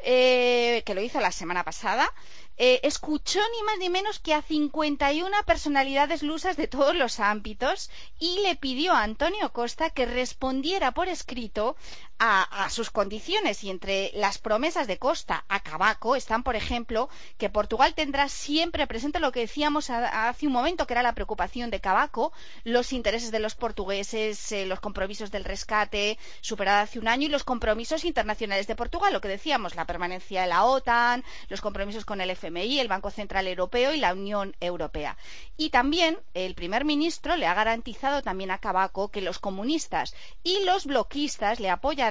eh, 0.01 0.81
que 0.86 0.95
lo 0.95 1.01
hizo 1.01 1.19
la 1.19 1.34
semana 1.34 1.65
pasada, 1.65 2.10
eh, 2.58 2.80
escuchó 2.84 3.39
ni 3.52 3.63
más 3.63 3.78
ni 3.80 3.89
menos 3.89 4.20
que 4.20 4.34
a 4.34 4.41
51 4.41 5.32
personalidades 5.46 6.24
lusas 6.24 6.56
de 6.56 6.68
todos 6.68 6.96
los 6.96 7.20
ámbitos 7.20 7.89
y 8.20 8.39
le 8.39 8.56
pidió 8.56 8.94
a 8.94 9.04
Antonio 9.04 9.52
Costa 9.52 9.89
que 9.89 10.06
respondiera 10.06 10.91
por 10.91 11.10
escrito 11.10 11.76
a, 12.19 12.69
sus 12.69 12.91
condiciones 12.91 13.63
y 13.63 13.69
entre 13.69 14.12
las 14.13 14.38
promesas 14.38 14.88
de 14.88 14.97
Costa 14.97 15.43
a 15.49 15.60
Cabaco 15.60 16.15
están, 16.15 16.43
por 16.43 16.56
ejemplo, 16.56 17.10
que 17.38 17.49
Portugal 17.49 17.93
tendrá 17.93 18.30
siempre 18.30 18.88
presente 18.88 19.19
lo 19.19 19.32
que 19.32 19.41
decíamos 19.41 19.89
hace 19.89 20.47
un 20.47 20.54
momento, 20.54 20.88
que 20.88 20.93
era 20.93 21.04
la 21.04 21.13
preocupación 21.13 21.69
de 21.69 21.82
Cabaco, 21.82 22.32
los 22.63 22.93
intereses 22.93 23.32
de 23.32 23.39
los 23.39 23.56
portugueses, 23.56 24.51
eh, 24.51 24.65
los 24.65 24.80
compromisos 24.80 25.30
del 25.32 25.43
rescate 25.43 26.17
superado 26.41 26.84
hace 26.84 26.99
un 26.99 27.08
año 27.08 27.28
y 27.28 27.30
los 27.30 27.43
compromisos 27.43 28.06
internacionales 28.06 28.67
de 28.67 28.75
Portugal, 28.75 29.12
lo 29.12 29.21
que 29.21 29.28
decíamos, 29.28 29.75
la 29.75 29.86
permanencia 29.86 30.41
de 30.41 30.47
la 30.47 30.63
OTAN, 30.63 31.23
los 31.49 31.62
compromisos 31.62 32.06
con 32.06 32.21
el 32.21 32.30
FMI, 32.30 32.80
el 32.80 32.88
Banco 32.88 33.12
Central 33.12 33.47
Europeo 33.47 33.93
y 33.93 33.99
la 33.99 34.13
Unión 34.13 34.56
Europea. 34.62 35.17
Y 35.58 35.69
también 35.69 36.19
el 36.34 36.56
primer 36.56 36.86
ministro 36.86 37.36
le 37.36 37.45
ha 37.45 37.54
garantizado 37.54 38.21
también 38.21 38.51
a 38.51 38.60
Cabaco 38.60 39.10
que 39.10 39.21
los 39.21 39.39
comunistas 39.39 40.15
y 40.43 40.63
los 40.63 40.86
bloquistas 40.86 41.60
le 41.60 41.69
apoyan 41.69 42.05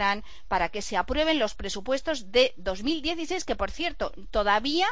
para 0.49 0.69
que 0.69 0.83
se 0.83 0.97
aprueben 0.97 1.39
los 1.39 1.55
presupuestos 1.55 2.31
de 2.33 2.55
2016, 2.57 3.45
que 3.45 3.57
por 3.57 3.71
cierto 3.71 4.13
todavía 4.31 4.87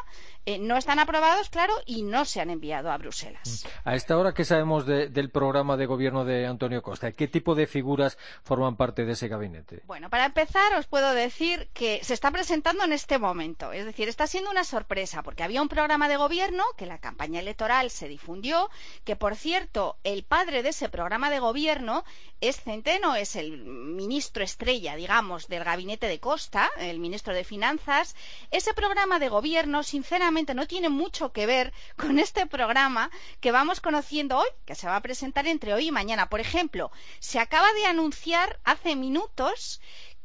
eh, 0.46 0.58
no 0.58 0.76
están 0.76 0.98
aprobados, 0.98 1.50
claro, 1.50 1.74
y 1.86 2.02
no 2.02 2.24
se 2.24 2.40
han 2.40 2.50
enviado 2.50 2.90
a 2.90 2.98
Bruselas. 2.98 3.64
Mm. 3.64 3.88
A 3.88 3.94
esta 3.94 4.16
hora, 4.16 4.32
¿qué 4.34 4.44
sabemos 4.44 4.86
del 4.86 5.30
programa 5.30 5.76
de 5.76 5.86
gobierno 5.86 6.24
de 6.24 6.46
Antonio 6.46 6.82
Costa? 6.82 7.12
¿Qué 7.12 7.28
tipo 7.28 7.54
de 7.54 7.66
figuras 7.66 8.18
forman 8.42 8.76
parte 8.76 9.04
de 9.04 9.12
ese 9.12 9.28
gabinete? 9.28 9.82
Bueno, 9.86 10.10
para 10.10 10.26
empezar, 10.26 10.74
os 10.74 10.86
puedo 10.86 11.12
decir 11.14 11.68
que 11.72 12.00
se 12.02 12.14
está 12.14 12.30
presentando 12.30 12.84
en 12.84 12.92
este 12.92 13.18
momento. 13.18 13.72
Es 13.72 13.84
decir, 13.84 14.08
está 14.08 14.26
siendo 14.26 14.50
una 14.50 14.64
sorpresa, 14.64 15.22
porque 15.22 15.42
había 15.42 15.62
un 15.62 15.68
programa 15.68 16.08
de 16.08 16.16
gobierno 16.16 16.64
que 16.76 16.86
la 16.86 16.98
campaña 16.98 17.40
electoral 17.40 17.90
se 17.90 18.08
difundió, 18.08 18.70
que 19.04 19.16
por 19.16 19.36
cierto, 19.36 19.96
el 20.04 20.24
padre 20.24 20.62
de 20.62 20.70
ese 20.70 20.88
programa 20.88 21.30
de 21.30 21.38
gobierno 21.38 22.04
es 22.40 22.60
Centeno, 22.60 23.14
es 23.14 23.36
el 23.36 23.58
ministro 23.58 24.42
estrella, 24.42 24.91
digamos, 24.96 25.48
del 25.48 25.64
gabinete 25.64 26.06
de 26.06 26.20
Costa, 26.20 26.70
el 26.78 26.98
ministro 26.98 27.34
de 27.34 27.44
Finanzas. 27.44 28.14
Ese 28.50 28.74
programa 28.74 29.18
de 29.18 29.28
gobierno, 29.28 29.82
sinceramente, 29.82 30.54
no 30.54 30.66
tiene 30.66 30.88
mucho 30.88 31.32
que 31.32 31.46
ver 31.46 31.72
con 31.96 32.18
este 32.18 32.46
programa 32.46 33.10
que 33.40 33.52
vamos 33.52 33.80
conociendo 33.80 34.38
hoy, 34.38 34.48
que 34.64 34.74
se 34.74 34.86
va 34.86 34.96
a 34.96 35.02
presentar 35.02 35.46
entre 35.46 35.74
hoy 35.74 35.88
y 35.88 35.92
mañana. 35.92 36.28
Por 36.28 36.40
ejemplo, 36.40 36.90
se 37.20 37.38
acaba 37.38 37.72
de 37.72 37.86
anunciar 37.86 38.58
hace 38.64 38.96
minutos 38.96 39.80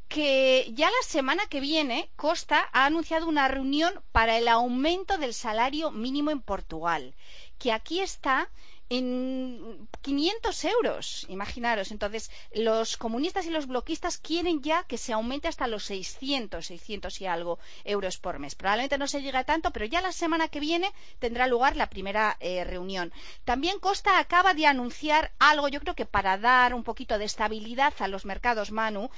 que 0.07 0.71
ya 0.73 0.89
la 0.89 1.03
semana 1.05 1.47
que 1.47 1.59
viene 1.59 2.09
Costa 2.15 2.69
ha 2.71 2.85
anunciado 2.85 3.27
una 3.27 3.47
reunión 3.47 4.01
para 4.11 4.37
el 4.37 4.47
aumento 4.47 5.17
del 5.17 5.33
salario 5.33 5.91
mínimo 5.91 6.31
en 6.31 6.41
Portugal, 6.41 7.13
que 7.57 7.73
aquí 7.73 7.99
está 7.99 8.49
en 8.89 9.87
500 10.01 10.65
euros, 10.65 11.25
imaginaros. 11.29 11.91
Entonces, 11.91 12.31
los 12.53 12.97
comunistas 12.97 13.45
y 13.45 13.49
los 13.49 13.67
bloquistas 13.67 14.17
quieren 14.17 14.61
ya 14.61 14.83
que 14.83 14.97
se 14.97 15.13
aumente 15.13 15.47
hasta 15.47 15.67
los 15.67 15.83
600, 15.85 16.65
600 16.65 17.21
y 17.21 17.25
algo 17.25 17.59
euros 17.83 18.17
por 18.17 18.39
mes. 18.39 18.55
Probablemente 18.55 18.97
no 18.97 19.07
se 19.07 19.21
llegue 19.21 19.37
a 19.37 19.43
tanto, 19.43 19.71
pero 19.71 19.85
ya 19.85 20.01
la 20.01 20.11
semana 20.11 20.47
que 20.47 20.59
viene 20.59 20.91
tendrá 21.19 21.47
lugar 21.47 21.75
la 21.75 21.89
primera 21.89 22.37
eh, 22.39 22.63
reunión. 22.63 23.11
También 23.43 23.79
Costa 23.79 24.19
acaba 24.19 24.53
de 24.53 24.67
anunciar 24.67 25.31
algo, 25.39 25.67
yo 25.67 25.79
creo 25.79 25.95
que 25.95 26.05
para 26.05 26.37
dar 26.37 26.73
un 26.73 26.83
poquito 26.83 27.17
de 27.17 27.25
estabilidad 27.25 27.93
a 27.99 28.07
los 28.07 28.25
mercados 28.25 28.71
Manu, 28.71 29.09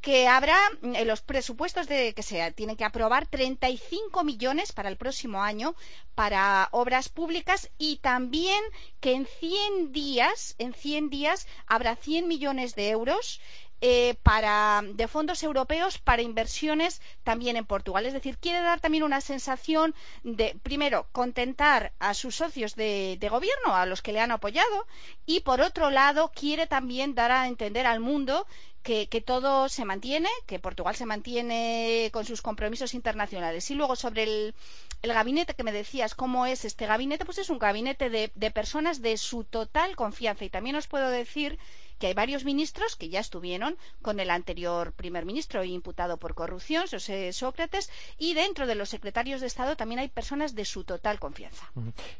que 0.00 0.28
habrá 0.28 0.58
en 0.82 0.94
eh, 0.94 1.04
los 1.04 1.22
presupuestos 1.22 1.88
de 1.88 2.14
que 2.14 2.22
se 2.22 2.52
tienen 2.52 2.76
que 2.76 2.84
aprobar 2.84 3.26
35 3.26 4.22
millones 4.24 4.72
para 4.72 4.88
el 4.88 4.96
próximo 4.96 5.42
año 5.42 5.74
para 6.14 6.68
obras 6.72 7.08
públicas 7.08 7.70
y 7.78 7.96
también 7.96 8.62
que 9.00 9.12
en 9.18 9.26
100 9.26 9.92
días, 9.92 10.54
en 10.58 10.72
100 10.72 11.10
días 11.10 11.48
habrá 11.66 11.96
100 11.96 12.28
millones 12.28 12.76
de 12.76 12.90
euros 12.90 13.40
eh, 13.80 14.16
para, 14.24 14.82
de 14.84 15.06
fondos 15.06 15.42
europeos 15.44 15.98
para 15.98 16.22
inversiones 16.22 17.00
también 17.22 17.56
en 17.56 17.64
Portugal. 17.64 18.06
Es 18.06 18.12
decir, 18.12 18.36
quiere 18.38 18.60
dar 18.60 18.80
también 18.80 19.04
una 19.04 19.20
sensación 19.20 19.94
de, 20.24 20.56
primero, 20.64 21.06
contentar 21.12 21.92
a 22.00 22.14
sus 22.14 22.34
socios 22.34 22.74
de, 22.74 23.18
gobierno, 23.30 23.76
a 23.76 23.86
los 23.86 24.02
que 24.02 24.12
le 24.12 24.20
han 24.20 24.32
apoyado, 24.32 24.86
y 25.26 25.40
por 25.40 25.60
otro 25.60 25.90
lado, 25.90 26.32
quiere 26.34 26.66
también 26.66 27.14
dar 27.14 27.30
a 27.30 27.46
entender 27.46 27.86
al 27.86 28.00
mundo 28.00 28.46
que, 28.82 29.06
todo 29.24 29.68
se 29.68 29.84
mantiene, 29.84 30.30
que 30.46 30.58
Portugal 30.58 30.96
se 30.96 31.04
mantiene 31.04 32.08
con 32.12 32.24
sus 32.24 32.42
compromisos 32.42 32.94
internacionales. 32.94 33.70
Y 33.70 33.74
luego 33.74 33.94
sobre 33.96 34.22
el, 34.24 34.54
gabinete 35.02 35.54
que 35.54 35.62
me 35.62 35.72
decías, 35.72 36.14
¿cómo 36.14 36.46
es 36.46 36.64
este 36.64 36.86
gabinete? 36.86 37.26
Pues 37.26 37.38
es 37.38 37.50
un 37.50 37.58
gabinete 37.58 38.08
de, 38.10 38.32
de 38.34 38.50
personas 38.50 39.02
de 39.02 39.18
su 39.18 39.44
total 39.44 39.94
confianza. 39.94 40.44
Y 40.46 40.50
también 40.50 40.76
os 40.76 40.86
puedo 40.86 41.10
decir 41.10 41.58
que 41.98 42.08
hay 42.08 42.14
varios 42.14 42.44
ministros 42.44 42.96
que 42.96 43.08
ya 43.08 43.20
estuvieron 43.20 43.76
con 44.02 44.20
el 44.20 44.30
anterior 44.30 44.92
primer 44.92 45.24
ministro 45.24 45.64
imputado 45.64 46.16
por 46.16 46.34
corrupción, 46.34 46.86
José 46.90 47.32
Sócrates, 47.32 47.90
y 48.18 48.34
dentro 48.34 48.66
de 48.66 48.74
los 48.74 48.88
secretarios 48.88 49.40
de 49.40 49.46
Estado 49.46 49.76
también 49.76 50.00
hay 50.00 50.08
personas 50.08 50.54
de 50.54 50.64
su 50.64 50.84
total 50.84 51.18
confianza. 51.18 51.70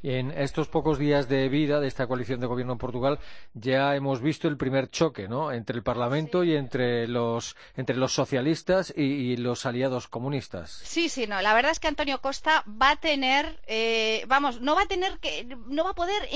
En 0.02 0.30
estos 0.30 0.68
pocos 0.68 0.98
días 0.98 1.28
de 1.28 1.48
vida 1.48 1.80
de 1.80 1.88
esta 1.88 2.06
coalición 2.06 2.40
de 2.40 2.46
gobierno 2.46 2.74
en 2.74 2.78
Portugal 2.78 3.18
ya 3.54 3.94
hemos 3.94 4.20
visto 4.20 4.48
el 4.48 4.56
primer 4.56 4.90
choque 4.90 5.28
¿no? 5.28 5.52
entre 5.52 5.76
el 5.76 5.82
Parlamento 5.82 6.44
y 6.44 6.54
entre 6.54 7.06
los, 7.06 7.56
entre 7.76 7.96
los 7.96 8.12
socialistas 8.12 8.92
y, 8.96 9.36
los 9.38 9.66
aliados 9.66 10.08
comunistas. 10.08 10.80
Sí, 10.84 11.08
sí, 11.08 11.26
no. 11.26 11.40
La 11.42 11.54
verdad 11.54 11.70
es 11.70 11.78
que 11.78 11.86
Antonio 11.88 12.20
Costa 12.20 12.64
va 12.66 12.90
a 12.90 12.96
tener, 12.96 13.60
eh, 13.66 14.24
vamos, 14.26 14.60
no 14.60 14.74
va 14.74 14.82
a 14.82 14.86
tener 14.86 15.18
que, 15.18 15.44
no 15.66 15.84
va 15.84 15.90
a 15.90 15.94
poder 15.94 16.28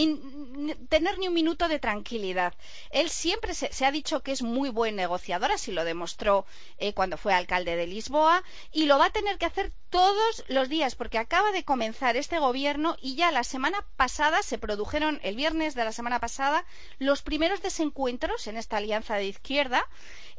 tener 0.88 1.18
ni 1.18 1.28
un 1.28 1.35
minuto 1.35 1.68
de 1.68 1.78
tranquilidad. 1.78 2.55
Él 2.90 3.09
siempre 3.32 3.54
se, 3.54 3.86
ha 3.86 3.90
dicho 3.90 4.22
que 4.22 4.32
es 4.32 4.42
muy 4.42 4.68
buen 4.68 4.94
negociador, 4.94 5.52
así 5.52 5.72
lo 5.72 5.84
demostró 5.84 6.44
eh, 6.76 6.92
cuando 6.92 7.16
fue 7.16 7.32
alcalde 7.32 7.76
de 7.76 7.86
Lisboa, 7.86 8.42
y 8.72 8.84
lo 8.84 8.98
va 8.98 9.06
a 9.06 9.10
tener 9.10 9.38
que 9.38 9.46
hacer 9.46 9.72
todos 9.88 10.44
los 10.48 10.68
días, 10.68 10.96
porque 10.96 11.16
acaba 11.16 11.50
de 11.50 11.64
comenzar 11.64 12.18
este 12.18 12.38
gobierno 12.38 12.94
y 13.00 13.16
ya 13.16 13.30
la 13.30 13.42
semana 13.42 13.86
pasada 13.96 14.42
se 14.42 14.58
produjeron, 14.58 15.18
el 15.22 15.34
viernes 15.34 15.74
de 15.74 15.84
la 15.84 15.92
semana 15.92 16.20
pasada, 16.20 16.66
los 16.98 17.22
primeros 17.22 17.62
desencuentros 17.62 18.46
en 18.48 18.58
esta 18.58 18.76
alianza 18.76 19.14
de 19.16 19.24
izquierda 19.24 19.88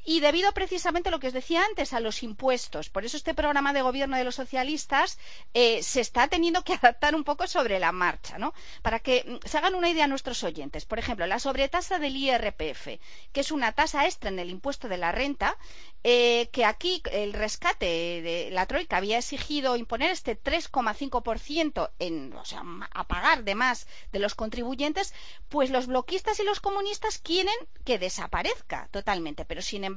y 0.05 0.19
debido 0.19 0.51
precisamente 0.53 1.09
a 1.09 1.11
lo 1.11 1.19
que 1.19 1.27
os 1.27 1.33
decía 1.33 1.63
antes, 1.63 1.93
a 1.93 1.99
los 1.99 2.23
impuestos. 2.23 2.89
Por 2.89 3.05
eso 3.05 3.17
este 3.17 3.33
programa 3.33 3.73
de 3.73 3.81
gobierno 3.81 4.17
de 4.17 4.23
los 4.23 4.35
socialistas 4.35 5.17
eh, 5.53 5.81
se 5.83 6.01
está 6.01 6.27
teniendo 6.27 6.63
que 6.63 6.73
adaptar 6.81 7.15
un 7.15 7.23
poco 7.23 7.47
sobre 7.47 7.79
la 7.79 7.91
marcha, 7.91 8.37
¿no? 8.37 8.53
Para 8.81 8.99
que 8.99 9.23
mm, 9.25 9.47
se 9.47 9.57
hagan 9.57 9.75
una 9.75 9.89
idea 9.89 10.07
nuestros 10.07 10.43
oyentes. 10.43 10.85
Por 10.85 10.99
ejemplo, 10.99 11.25
la 11.27 11.39
sobretasa 11.39 11.99
del 11.99 12.15
IRPF, 12.15 12.99
que 13.31 13.41
es 13.41 13.51
una 13.51 13.71
tasa 13.71 14.05
extra 14.05 14.29
en 14.29 14.39
el 14.39 14.49
impuesto 14.49 14.87
de 14.87 14.97
la 14.97 15.11
renta, 15.11 15.57
eh, 16.03 16.49
que 16.51 16.65
aquí 16.65 17.01
el 17.11 17.33
rescate 17.33 17.85
de 17.85 18.49
la 18.51 18.65
Troika 18.65 18.97
había 18.97 19.19
exigido 19.19 19.77
imponer 19.77 20.11
este 20.11 20.37
3,5% 20.37 21.91
en, 21.99 22.33
o 22.33 22.45
sea, 22.45 22.61
a 22.91 23.07
pagar 23.07 23.43
de 23.43 23.55
más 23.55 23.87
de 24.11 24.19
los 24.19 24.35
contribuyentes, 24.35 25.13
pues 25.47 25.69
los 25.69 25.87
bloquistas 25.87 26.39
y 26.39 26.43
los 26.43 26.59
comunistas 26.59 27.19
quieren 27.19 27.55
que 27.85 27.99
desaparezca 27.99 28.89
totalmente. 28.91 29.45
Pero 29.45 29.61
sin 29.61 29.83
embargo, 29.83 29.92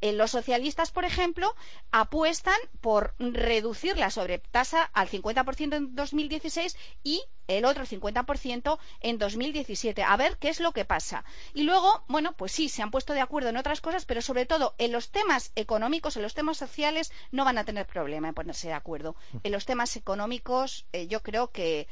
eh, 0.00 0.12
los 0.12 0.30
socialistas, 0.30 0.90
por 0.90 1.04
ejemplo, 1.04 1.54
apuestan 1.90 2.58
por 2.80 3.14
reducir 3.18 3.96
la 3.96 4.10
sobretasa 4.10 4.82
al 4.82 5.08
50% 5.08 5.76
en 5.76 5.94
2016 5.94 6.76
y 7.02 7.22
el 7.48 7.64
otro 7.64 7.84
50% 7.84 8.78
en 9.00 9.18
2017. 9.18 10.02
A 10.02 10.16
ver 10.16 10.36
qué 10.38 10.48
es 10.48 10.60
lo 10.60 10.72
que 10.72 10.84
pasa. 10.84 11.24
Y 11.52 11.64
luego, 11.64 12.04
bueno, 12.08 12.32
pues 12.36 12.52
sí, 12.52 12.68
se 12.68 12.82
han 12.82 12.90
puesto 12.90 13.12
de 13.12 13.20
acuerdo 13.20 13.48
en 13.48 13.56
otras 13.56 13.80
cosas, 13.80 14.04
pero 14.04 14.22
sobre 14.22 14.46
todo 14.46 14.74
en 14.78 14.92
los 14.92 15.10
temas 15.10 15.52
económicos, 15.56 16.16
en 16.16 16.22
los 16.22 16.34
temas 16.34 16.58
sociales, 16.58 17.12
no 17.30 17.44
van 17.44 17.58
a 17.58 17.64
tener 17.64 17.86
problema 17.86 18.28
en 18.28 18.34
ponerse 18.34 18.68
de 18.68 18.74
acuerdo. 18.74 19.16
En 19.42 19.52
los 19.52 19.66
temas 19.66 19.96
económicos, 19.96 20.86
eh, 20.92 21.06
yo 21.08 21.22
creo 21.22 21.50
que 21.50 21.88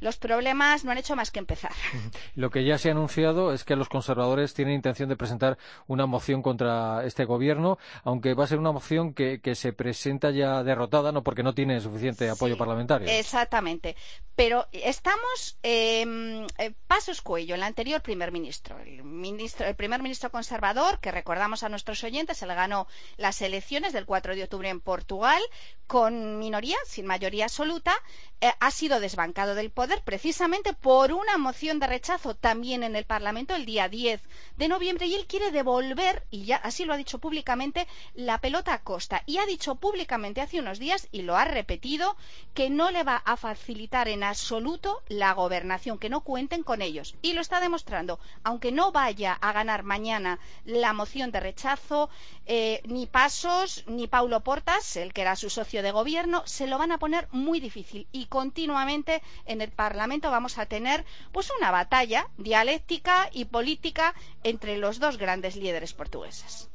los 0.00 0.16
problemas 0.16 0.84
no 0.84 0.90
han 0.90 0.98
hecho 0.98 1.16
más 1.16 1.30
que 1.30 1.38
empezar. 1.38 1.72
Lo 2.34 2.50
que 2.50 2.64
ya 2.64 2.78
se 2.78 2.88
ha 2.88 2.92
anunciado 2.92 3.52
es 3.52 3.64
que 3.64 3.76
los 3.76 3.88
conservadores 3.88 4.54
tienen 4.54 4.74
intención 4.74 5.08
de 5.08 5.16
presentar 5.16 5.58
una 5.86 6.06
moción 6.06 6.42
contra 6.42 7.04
este 7.04 7.24
gobierno, 7.24 7.78
aunque 8.04 8.34
va 8.34 8.44
a 8.44 8.46
ser 8.46 8.58
una 8.58 8.72
moción 8.72 9.14
que, 9.14 9.40
se 9.54 9.72
presenta 9.72 10.30
ya 10.30 10.62
derrotada, 10.62 11.12
no 11.12 11.22
porque 11.22 11.42
no 11.42 11.54
tiene 11.54 11.80
suficiente 11.80 12.28
apoyo 12.28 12.58
parlamentario. 12.58 13.08
Exactamente. 13.08 13.96
Pero 14.34 14.66
estamos 14.72 15.56
eh, 15.62 16.46
pasos 16.86 17.22
cuello, 17.22 17.54
el 17.54 17.62
anterior 17.62 18.02
primer 18.02 18.32
ministro, 18.32 18.78
el, 18.78 19.02
ministro, 19.02 19.66
el 19.66 19.74
primer 19.74 20.02
ministro 20.02 20.30
conservador, 20.30 21.00
que 21.00 21.10
recordamos 21.10 21.62
a 21.62 21.68
nuestros 21.68 22.04
oyentes, 22.04 22.42
le 22.42 22.54
ganó 22.54 22.86
las 23.16 23.40
elecciones 23.42 23.92
del 23.92 24.06
4 24.06 24.36
de 24.36 24.44
octubre 24.44 24.68
en 24.68 24.80
Portugal 24.80 25.42
con 25.86 26.38
minoría, 26.38 26.76
sin 26.86 27.06
mayoría 27.06 27.44
absoluta, 27.44 27.94
eh, 28.40 28.52
ha 28.60 28.70
sido 28.70 29.00
desbancado 29.00 29.54
del 29.54 29.70
poder 29.70 30.02
precisamente 30.04 30.74
por 30.74 31.12
una 31.12 31.38
moción 31.38 31.78
de 31.78 31.86
rechazo 31.86 32.34
también 32.34 32.82
en 32.82 32.94
el 32.94 33.04
Parlamento 33.04 33.54
el 33.54 33.64
día 33.64 33.88
10 33.88 34.20
de 34.56 34.68
noviembre 34.68 35.06
y 35.06 35.14
él 35.14 35.26
quiere 35.26 35.50
devolver, 35.50 36.24
y 36.30 36.44
ya 36.44 36.56
así 36.56 36.84
lo 36.84 36.92
ha 36.92 36.98
dicho 36.98 37.18
públicamente, 37.18 37.86
la 38.14 38.38
pelota 38.38 38.74
a 38.74 38.82
Costa. 38.82 39.22
Y 39.26 39.38
ha 39.38 39.46
dicho 39.46 39.76
públicamente 39.76 40.40
hace 40.40 40.60
unos 40.60 40.78
días, 40.78 41.08
y 41.12 41.22
lo 41.22 41.36
ha 41.36 41.44
repetido, 41.44 42.16
que 42.54 42.70
no 42.70 42.90
le 42.90 43.04
va 43.04 43.16
a 43.16 43.36
facilitar 43.36 44.08
en 44.08 44.22
absoluto 44.22 45.02
la 45.08 45.32
gobernación, 45.32 45.98
que 45.98 46.08
no 46.08 46.20
cuenten 46.20 46.62
con 46.62 46.82
ellos. 46.82 47.14
Y 47.22 47.32
lo 47.32 47.40
está 47.40 47.60
demostrando. 47.60 48.18
Aunque 48.44 48.72
no 48.72 48.92
vaya 48.92 49.32
a 49.32 49.52
ganar 49.52 49.82
mañana 49.82 50.38
la 50.64 50.92
moción 50.92 51.30
de 51.32 51.40
rechazo, 51.40 52.10
eh, 52.46 52.82
ni 52.84 53.06
Pasos 53.06 53.84
ni 53.86 54.06
Paulo 54.06 54.40
Portas, 54.40 54.96
el 54.96 55.12
que 55.12 55.22
era 55.22 55.36
su 55.36 55.50
socio 55.50 55.82
de 55.82 55.90
gobierno, 55.90 56.42
se 56.46 56.66
lo 56.66 56.78
van 56.78 56.92
a 56.92 56.98
poner 56.98 57.28
muy 57.32 57.60
difícil. 57.60 58.06
Y 58.12 58.25
continuamente 58.26 59.22
en 59.44 59.60
el 59.60 59.70
Parlamento 59.70 60.30
vamos 60.30 60.58
a 60.58 60.66
tener 60.66 61.04
pues 61.32 61.50
una 61.58 61.70
batalla 61.70 62.28
dialéctica 62.38 63.28
y 63.32 63.46
política 63.46 64.14
entre 64.44 64.76
los 64.78 64.98
dos 65.00 65.16
grandes 65.18 65.56
líderes 65.56 65.92
portugueses. 65.92 66.68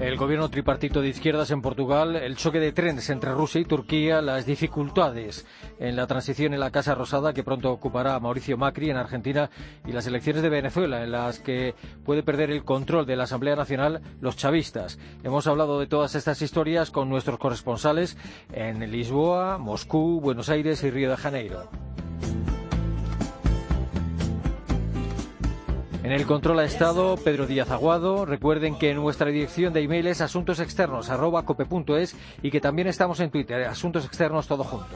El 0.00 0.16
gobierno 0.16 0.48
tripartito 0.48 1.02
de 1.02 1.08
izquierdas 1.08 1.50
en 1.50 1.60
Portugal, 1.60 2.16
el 2.16 2.36
choque 2.36 2.58
de 2.58 2.72
trenes 2.72 3.10
entre 3.10 3.32
Rusia 3.32 3.60
y 3.60 3.64
Turquía, 3.64 4.22
las 4.22 4.46
dificultades 4.46 5.44
en 5.78 5.96
la 5.96 6.06
transición 6.06 6.54
en 6.54 6.60
la 6.60 6.70
Casa 6.70 6.94
Rosada 6.94 7.34
que 7.34 7.42
pronto 7.42 7.70
ocupará 7.70 8.18
Mauricio 8.18 8.56
Macri 8.56 8.90
en 8.90 8.96
Argentina 8.96 9.50
y 9.86 9.92
las 9.92 10.06
elecciones 10.06 10.42
de 10.42 10.48
Venezuela 10.48 11.02
en 11.02 11.12
las 11.12 11.38
que 11.38 11.74
puede 12.04 12.22
perder 12.22 12.50
el 12.50 12.64
control 12.64 13.04
de 13.04 13.16
la 13.16 13.24
Asamblea 13.24 13.56
Nacional 13.56 14.00
los 14.20 14.36
chavistas. 14.36 14.98
Hemos 15.22 15.46
hablado 15.46 15.80
de 15.80 15.86
todas 15.86 16.14
estas 16.14 16.40
historias 16.40 16.90
con 16.90 17.10
nuestros 17.10 17.38
corresponsales 17.38 18.16
en 18.52 18.90
Lisboa, 18.90 19.58
Moscú, 19.58 20.20
Buenos 20.22 20.48
Aires 20.48 20.82
y 20.82 20.90
Río 20.90 21.10
de 21.10 21.16
Janeiro. 21.16 21.68
En 26.04 26.12
el 26.12 26.26
control 26.26 26.58
ha 26.58 26.64
estado 26.64 27.16
Pedro 27.16 27.46
Díaz 27.46 27.70
Aguado. 27.70 28.26
Recuerden 28.26 28.76
que 28.76 28.92
nuestra 28.92 29.30
dirección 29.30 29.72
de 29.72 29.80
email 29.80 30.06
es 30.06 30.20
asuntosexternos.cope.es 30.20 32.14
y 32.42 32.50
que 32.50 32.60
también 32.60 32.88
estamos 32.88 33.20
en 33.20 33.30
Twitter, 33.30 33.64
Asuntos 33.64 34.04
Externos 34.04 34.46
todo 34.46 34.64
junto. 34.64 34.94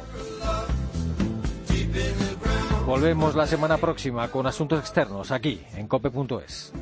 Volvemos 2.85 3.35
la 3.35 3.47
semana 3.47 3.79
próxima 3.79 4.29
con 4.29 4.47
Asuntos 4.47 4.81
Externos 4.81 5.31
aquí 5.31 5.63
en 5.77 5.89
cope.es. 5.89 6.75